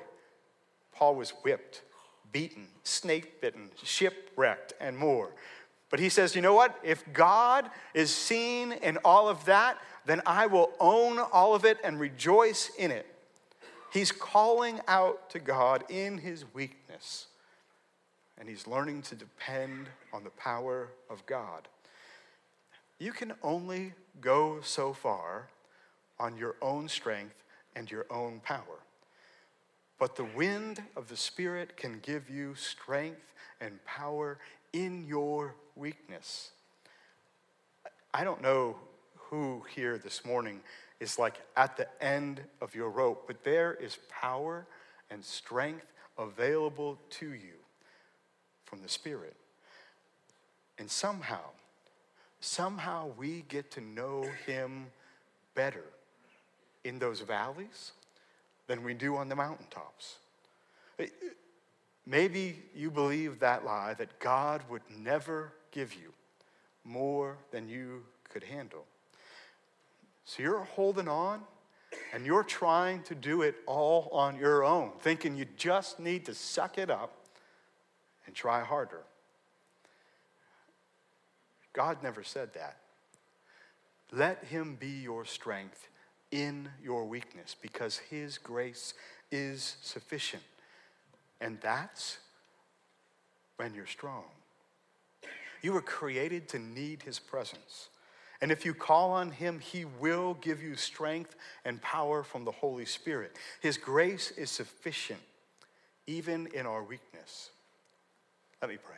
Paul 0.92 1.16
was 1.16 1.30
whipped, 1.30 1.82
beaten, 2.32 2.68
snake 2.82 3.40
bitten, 3.40 3.70
shipwrecked, 3.82 4.74
and 4.80 4.96
more. 4.96 5.30
But 5.90 6.00
he 6.00 6.08
says, 6.08 6.34
you 6.34 6.42
know 6.42 6.54
what? 6.54 6.78
If 6.82 7.04
God 7.12 7.70
is 7.94 8.14
seen 8.14 8.72
in 8.72 8.98
all 9.04 9.28
of 9.28 9.44
that, 9.44 9.78
then 10.04 10.20
I 10.26 10.46
will 10.46 10.72
own 10.80 11.18
all 11.18 11.54
of 11.54 11.64
it 11.64 11.78
and 11.84 11.98
rejoice 11.98 12.70
in 12.78 12.90
it. 12.90 13.06
He's 13.92 14.12
calling 14.12 14.80
out 14.88 15.30
to 15.30 15.38
God 15.38 15.84
in 15.88 16.18
his 16.18 16.44
weakness, 16.52 17.26
and 18.38 18.48
he's 18.48 18.66
learning 18.66 19.02
to 19.02 19.14
depend 19.14 19.86
on 20.12 20.24
the 20.24 20.30
power 20.30 20.88
of 21.08 21.24
God. 21.26 21.68
You 22.98 23.12
can 23.12 23.34
only 23.42 23.92
go 24.20 24.60
so 24.62 24.92
far 24.92 25.48
on 26.18 26.36
your 26.36 26.56
own 26.62 26.88
strength 26.88 27.42
and 27.74 27.90
your 27.90 28.06
own 28.10 28.40
power. 28.40 28.80
But 29.98 30.16
the 30.16 30.24
wind 30.24 30.82
of 30.94 31.08
the 31.08 31.16
Spirit 31.16 31.76
can 31.76 32.00
give 32.00 32.28
you 32.28 32.54
strength 32.54 33.32
and 33.60 33.82
power 33.84 34.38
in 34.72 35.06
your 35.06 35.54
weakness. 35.74 36.50
I 38.12 38.24
don't 38.24 38.42
know 38.42 38.76
who 39.16 39.64
here 39.74 39.98
this 39.98 40.24
morning 40.24 40.60
is 41.00 41.18
like 41.18 41.40
at 41.56 41.76
the 41.76 41.88
end 42.02 42.42
of 42.60 42.74
your 42.74 42.90
rope, 42.90 43.24
but 43.26 43.42
there 43.42 43.74
is 43.74 43.98
power 44.10 44.66
and 45.10 45.24
strength 45.24 45.86
available 46.18 46.98
to 47.10 47.32
you 47.32 47.54
from 48.64 48.82
the 48.82 48.88
Spirit. 48.88 49.34
And 50.78 50.90
somehow, 50.90 51.40
somehow 52.40 53.10
we 53.16 53.44
get 53.48 53.70
to 53.72 53.80
know 53.80 54.26
Him 54.46 54.86
better 55.54 55.84
in 56.84 56.98
those 56.98 57.20
valleys 57.20 57.92
than 58.66 58.82
we 58.82 58.94
do 58.94 59.16
on 59.16 59.28
the 59.28 59.36
mountaintops. 59.36 60.16
Maybe 62.06 62.62
you 62.74 62.90
believe 62.90 63.40
that 63.40 63.64
lie 63.64 63.94
that 63.94 64.18
God 64.20 64.62
would 64.70 64.82
never 64.96 65.52
give 65.72 65.94
you 65.94 66.12
more 66.84 67.36
than 67.50 67.68
you 67.68 68.04
could 68.32 68.44
handle. 68.44 68.84
So 70.24 70.42
you're 70.42 70.64
holding 70.64 71.08
on 71.08 71.42
and 72.12 72.24
you're 72.24 72.44
trying 72.44 73.02
to 73.04 73.14
do 73.14 73.42
it 73.42 73.56
all 73.66 74.08
on 74.12 74.38
your 74.38 74.64
own, 74.64 74.92
thinking 75.00 75.36
you 75.36 75.46
just 75.56 75.98
need 75.98 76.24
to 76.26 76.34
suck 76.34 76.78
it 76.78 76.90
up 76.90 77.12
and 78.26 78.34
try 78.34 78.62
harder. 78.62 79.02
God 81.72 82.02
never 82.02 82.22
said 82.22 82.54
that. 82.54 82.78
Let 84.12 84.44
Him 84.44 84.76
be 84.78 84.88
your 84.88 85.24
strength 85.24 85.88
in 86.30 86.68
your 86.82 87.04
weakness 87.04 87.54
because 87.60 87.98
His 87.98 88.38
grace 88.38 88.94
is 89.30 89.76
sufficient. 89.82 90.42
And 91.40 91.58
that's 91.60 92.18
when 93.56 93.74
you're 93.74 93.86
strong. 93.86 94.24
You 95.62 95.72
were 95.72 95.82
created 95.82 96.48
to 96.50 96.58
need 96.58 97.02
his 97.02 97.18
presence. 97.18 97.88
And 98.40 98.52
if 98.52 98.64
you 98.64 98.74
call 98.74 99.12
on 99.12 99.30
him, 99.30 99.58
he 99.58 99.84
will 99.84 100.34
give 100.34 100.62
you 100.62 100.76
strength 100.76 101.34
and 101.64 101.80
power 101.80 102.22
from 102.22 102.44
the 102.44 102.52
Holy 102.52 102.84
Spirit. 102.84 103.36
His 103.60 103.78
grace 103.78 104.30
is 104.32 104.50
sufficient 104.50 105.20
even 106.06 106.46
in 106.54 106.66
our 106.66 106.82
weakness. 106.82 107.50
Let 108.60 108.70
me 108.70 108.76
pray. 108.76 108.96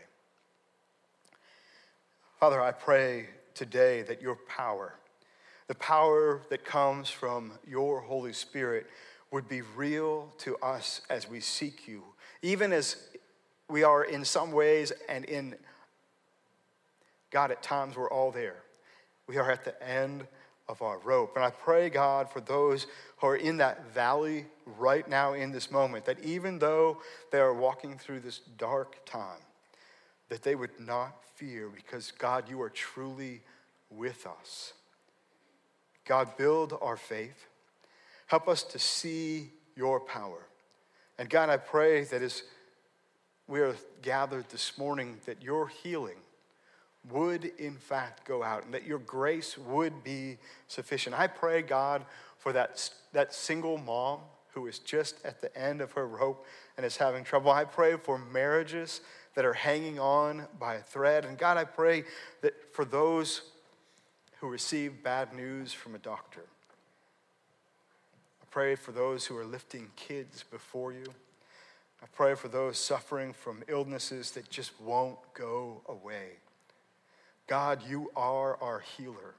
Father, 2.39 2.61
I 2.61 2.73
pray 2.73 3.27
today 3.55 4.03
that 4.03 4.21
your 4.21 4.37
power, 4.49 4.95
the 5.69 5.75
power 5.77 6.43
that 6.51 6.65
comes 6.65 7.09
from 7.09 7.53
your 7.67 8.01
Holy 8.01 8.33
Spirit, 8.33 8.87
would 9.31 9.49
be 9.49 9.61
real 9.61 10.33
to 10.39 10.57
us 10.59 11.03
as 11.11 11.29
we 11.29 11.39
seek 11.39 11.87
you 11.87 12.03
even 12.43 12.73
as 12.73 12.97
we 13.69 13.83
are 13.83 14.05
in 14.05 14.25
some 14.25 14.53
ways 14.53 14.93
and 15.09 15.25
in 15.25 15.55
God, 17.31 17.51
at 17.51 17.63
times 17.63 17.97
we're 17.97 18.11
all 18.11 18.31
there. 18.31 18.63
We 19.27 19.37
are 19.37 19.51
at 19.51 19.65
the 19.65 19.83
end 19.87 20.27
of 20.69 20.81
our 20.81 20.99
rope. 20.99 21.33
And 21.37 21.45
I 21.45 21.51
pray, 21.51 21.91
God, 21.91 22.31
for 22.31 22.41
those 22.41 22.87
who 23.19 23.27
are 23.27 23.37
in 23.37 23.59
that 23.59 23.93
valley 23.93 24.47
right 24.79 25.07
now 25.07 25.35
in 25.35 25.53
this 25.53 25.71
moment, 25.71 26.07
that 26.07 26.25
even 26.25 26.59
though 26.59 27.03
they 27.31 27.39
are 27.39 27.53
walking 27.53 27.99
through 27.99 28.21
this 28.21 28.39
dark 28.57 29.05
time, 29.05 29.41
that 30.31 30.43
they 30.43 30.55
would 30.55 30.79
not 30.79 31.23
fear 31.35 31.69
because, 31.69 32.11
God, 32.13 32.49
you 32.49 32.63
are 32.63 32.71
truly 32.71 33.43
with 33.91 34.27
us. 34.27 34.73
God, 36.09 36.39
build 36.39 36.77
our 36.81 36.97
faith. 36.97 37.47
Help 38.27 38.49
us 38.49 38.63
to 38.63 38.79
see 38.79 39.51
your 39.77 40.01
power. 40.01 40.41
And 41.19 41.29
God, 41.29 41.51
I 41.51 41.59
pray 41.59 42.05
that 42.05 42.23
as 42.23 42.43
we 43.47 43.61
are 43.61 43.77
gathered 44.01 44.49
this 44.49 44.79
morning, 44.79 45.19
that 45.27 45.43
your 45.43 45.69
healing 45.69 46.17
would 47.11 47.45
in 47.59 47.77
fact 47.77 48.27
go 48.27 48.43
out 48.43 48.65
and 48.65 48.73
that 48.73 48.85
your 48.85 48.99
grace 49.01 49.59
would 49.59 50.03
be 50.03 50.39
sufficient. 50.67 51.19
I 51.19 51.27
pray, 51.27 51.61
God, 51.61 52.07
for 52.39 52.55
that, 52.55 52.91
that 53.13 53.35
single 53.35 53.77
mom 53.77 54.21
who 54.55 54.67
is 54.67 54.79
just 54.79 55.23
at 55.27 55.43
the 55.43 55.57
end 55.57 55.83
of 55.83 55.93
her 55.93 56.07
rope 56.07 56.47
and 56.79 56.87
is 56.87 56.97
having 56.97 57.23
trouble. 57.23 57.51
I 57.51 57.65
pray 57.65 57.97
for 57.97 58.19
marriages 58.19 59.03
that 59.35 59.45
are 59.45 59.53
hanging 59.53 59.99
on 59.99 60.47
by 60.59 60.77
a 60.77 60.83
thread. 60.83 61.27
And 61.27 61.37
God, 61.37 61.59
I 61.59 61.65
pray 61.65 62.05
that 62.41 62.55
for 62.73 62.85
those 62.87 63.43
who 64.41 64.49
receive 64.49 65.03
bad 65.03 65.35
news 65.35 65.73
from 65.73 65.95
a 65.95 65.99
doctor, 65.99 66.45
I 68.41 68.45
pray 68.51 68.75
for 68.75 68.93
those 68.93 69.27
who 69.27 69.37
are 69.37 69.45
lifting 69.45 69.91
kids 69.97 70.45
before 70.51 70.93
you. 70.93 71.05
I 72.03 72.07
pray 72.15 72.35
for 72.35 72.49
those 72.49 72.79
suffering 72.79 73.33
from 73.33 73.65
illnesses 73.67 74.31
that 74.33 74.49
just 74.49 74.81
won't 74.81 75.19
go 75.35 75.83
away. 75.89 76.37
God, 77.49 77.83
you 77.89 78.11
are 78.15 78.63
our 78.63 78.81
healer. 78.81 79.35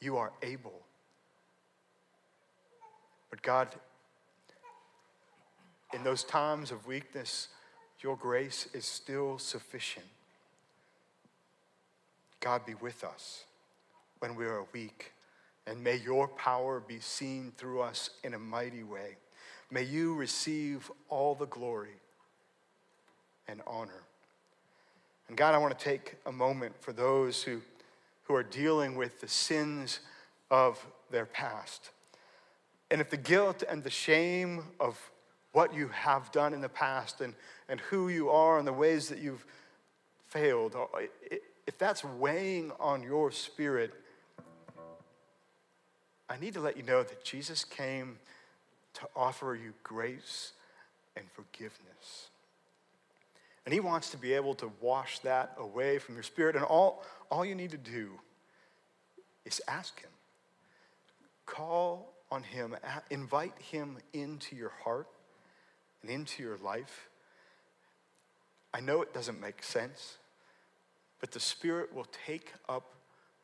You 0.00 0.18
are 0.18 0.32
able. 0.42 0.82
But 3.30 3.42
God, 3.42 3.68
in 5.92 6.04
those 6.04 6.22
times 6.22 6.70
of 6.70 6.86
weakness, 6.86 7.48
your 8.00 8.16
grace 8.16 8.68
is 8.72 8.84
still 8.84 9.38
sufficient. 9.38 10.06
God 12.40 12.64
be 12.66 12.74
with 12.74 13.04
us 13.04 13.44
when 14.20 14.34
we 14.34 14.46
are 14.46 14.64
weak, 14.72 15.12
and 15.66 15.82
may 15.82 15.96
your 15.96 16.28
power 16.28 16.80
be 16.80 17.00
seen 17.00 17.52
through 17.56 17.80
us 17.80 18.10
in 18.24 18.34
a 18.34 18.38
mighty 18.38 18.82
way. 18.82 19.16
May 19.70 19.82
you 19.82 20.14
receive 20.14 20.90
all 21.08 21.34
the 21.34 21.46
glory 21.46 22.00
and 23.48 23.60
honor. 23.66 24.02
And 25.28 25.36
God, 25.36 25.54
I 25.54 25.58
want 25.58 25.76
to 25.76 25.84
take 25.84 26.14
a 26.24 26.32
moment 26.32 26.80
for 26.80 26.92
those 26.92 27.42
who, 27.42 27.60
who 28.24 28.34
are 28.34 28.44
dealing 28.44 28.96
with 28.96 29.20
the 29.20 29.28
sins 29.28 30.00
of 30.50 30.84
their 31.10 31.26
past. 31.26 31.90
And 32.90 33.00
if 33.00 33.10
the 33.10 33.16
guilt 33.16 33.64
and 33.68 33.82
the 33.82 33.90
shame 33.90 34.62
of 34.78 35.10
what 35.52 35.74
you 35.74 35.88
have 35.88 36.30
done 36.32 36.54
in 36.54 36.60
the 36.60 36.68
past 36.68 37.20
and, 37.20 37.34
and 37.68 37.80
who 37.80 38.08
you 38.08 38.30
are 38.30 38.58
and 38.58 38.66
the 38.66 38.72
ways 38.72 39.08
that 39.08 39.18
you've 39.18 39.44
failed, 40.28 40.74
uh, 40.74 40.86
if 41.66 41.78
that's 41.78 42.04
weighing 42.04 42.72
on 42.78 43.02
your 43.02 43.30
spirit, 43.30 43.92
I 46.28 46.38
need 46.38 46.54
to 46.54 46.60
let 46.60 46.76
you 46.76 46.82
know 46.82 47.02
that 47.02 47.24
Jesus 47.24 47.64
came 47.64 48.18
to 48.94 49.02
offer 49.14 49.58
you 49.60 49.72
grace 49.82 50.52
and 51.16 51.24
forgiveness. 51.32 52.28
And 53.64 53.72
He 53.72 53.80
wants 53.80 54.10
to 54.10 54.16
be 54.16 54.32
able 54.32 54.54
to 54.56 54.70
wash 54.80 55.18
that 55.20 55.54
away 55.58 55.98
from 55.98 56.14
your 56.14 56.22
spirit. 56.22 56.56
And 56.56 56.64
all, 56.64 57.04
all 57.30 57.44
you 57.44 57.54
need 57.54 57.72
to 57.72 57.76
do 57.76 58.10
is 59.44 59.60
ask 59.68 60.00
Him. 60.00 60.10
Call 61.46 62.12
on 62.30 62.42
Him, 62.42 62.76
invite 63.10 63.54
Him 63.58 63.98
into 64.12 64.56
your 64.56 64.72
heart 64.84 65.08
and 66.02 66.10
into 66.10 66.42
your 66.42 66.58
life. 66.58 67.08
I 68.76 68.80
know 68.80 69.00
it 69.00 69.14
doesn't 69.14 69.40
make 69.40 69.62
sense, 69.62 70.18
but 71.18 71.30
the 71.30 71.40
Spirit 71.40 71.94
will 71.94 72.06
take 72.26 72.52
up 72.68 72.84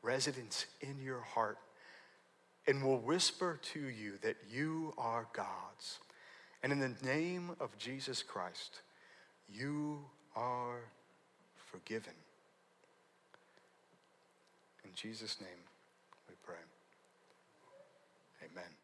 residence 0.03 0.67
in 0.83 1.01
your 1.03 1.21
heart 1.21 1.57
and 2.67 2.85
will 2.85 2.99
whisper 2.99 3.59
to 3.73 3.81
you 3.81 4.19
that 4.21 4.37
you 4.53 4.93
are 4.99 5.27
God's. 5.33 6.01
And 6.63 6.71
in 6.71 6.81
the 6.81 6.93
name 7.03 7.57
of 7.61 7.79
Jesus 7.79 8.23
Christ, 8.23 8.83
you 9.49 10.05
are 10.37 10.81
forgiven. 11.71 12.13
In 14.85 14.91
Jesus' 14.95 15.41
name 15.41 15.49
we 16.29 16.35
pray. 16.45 16.57
Amen. 18.45 18.82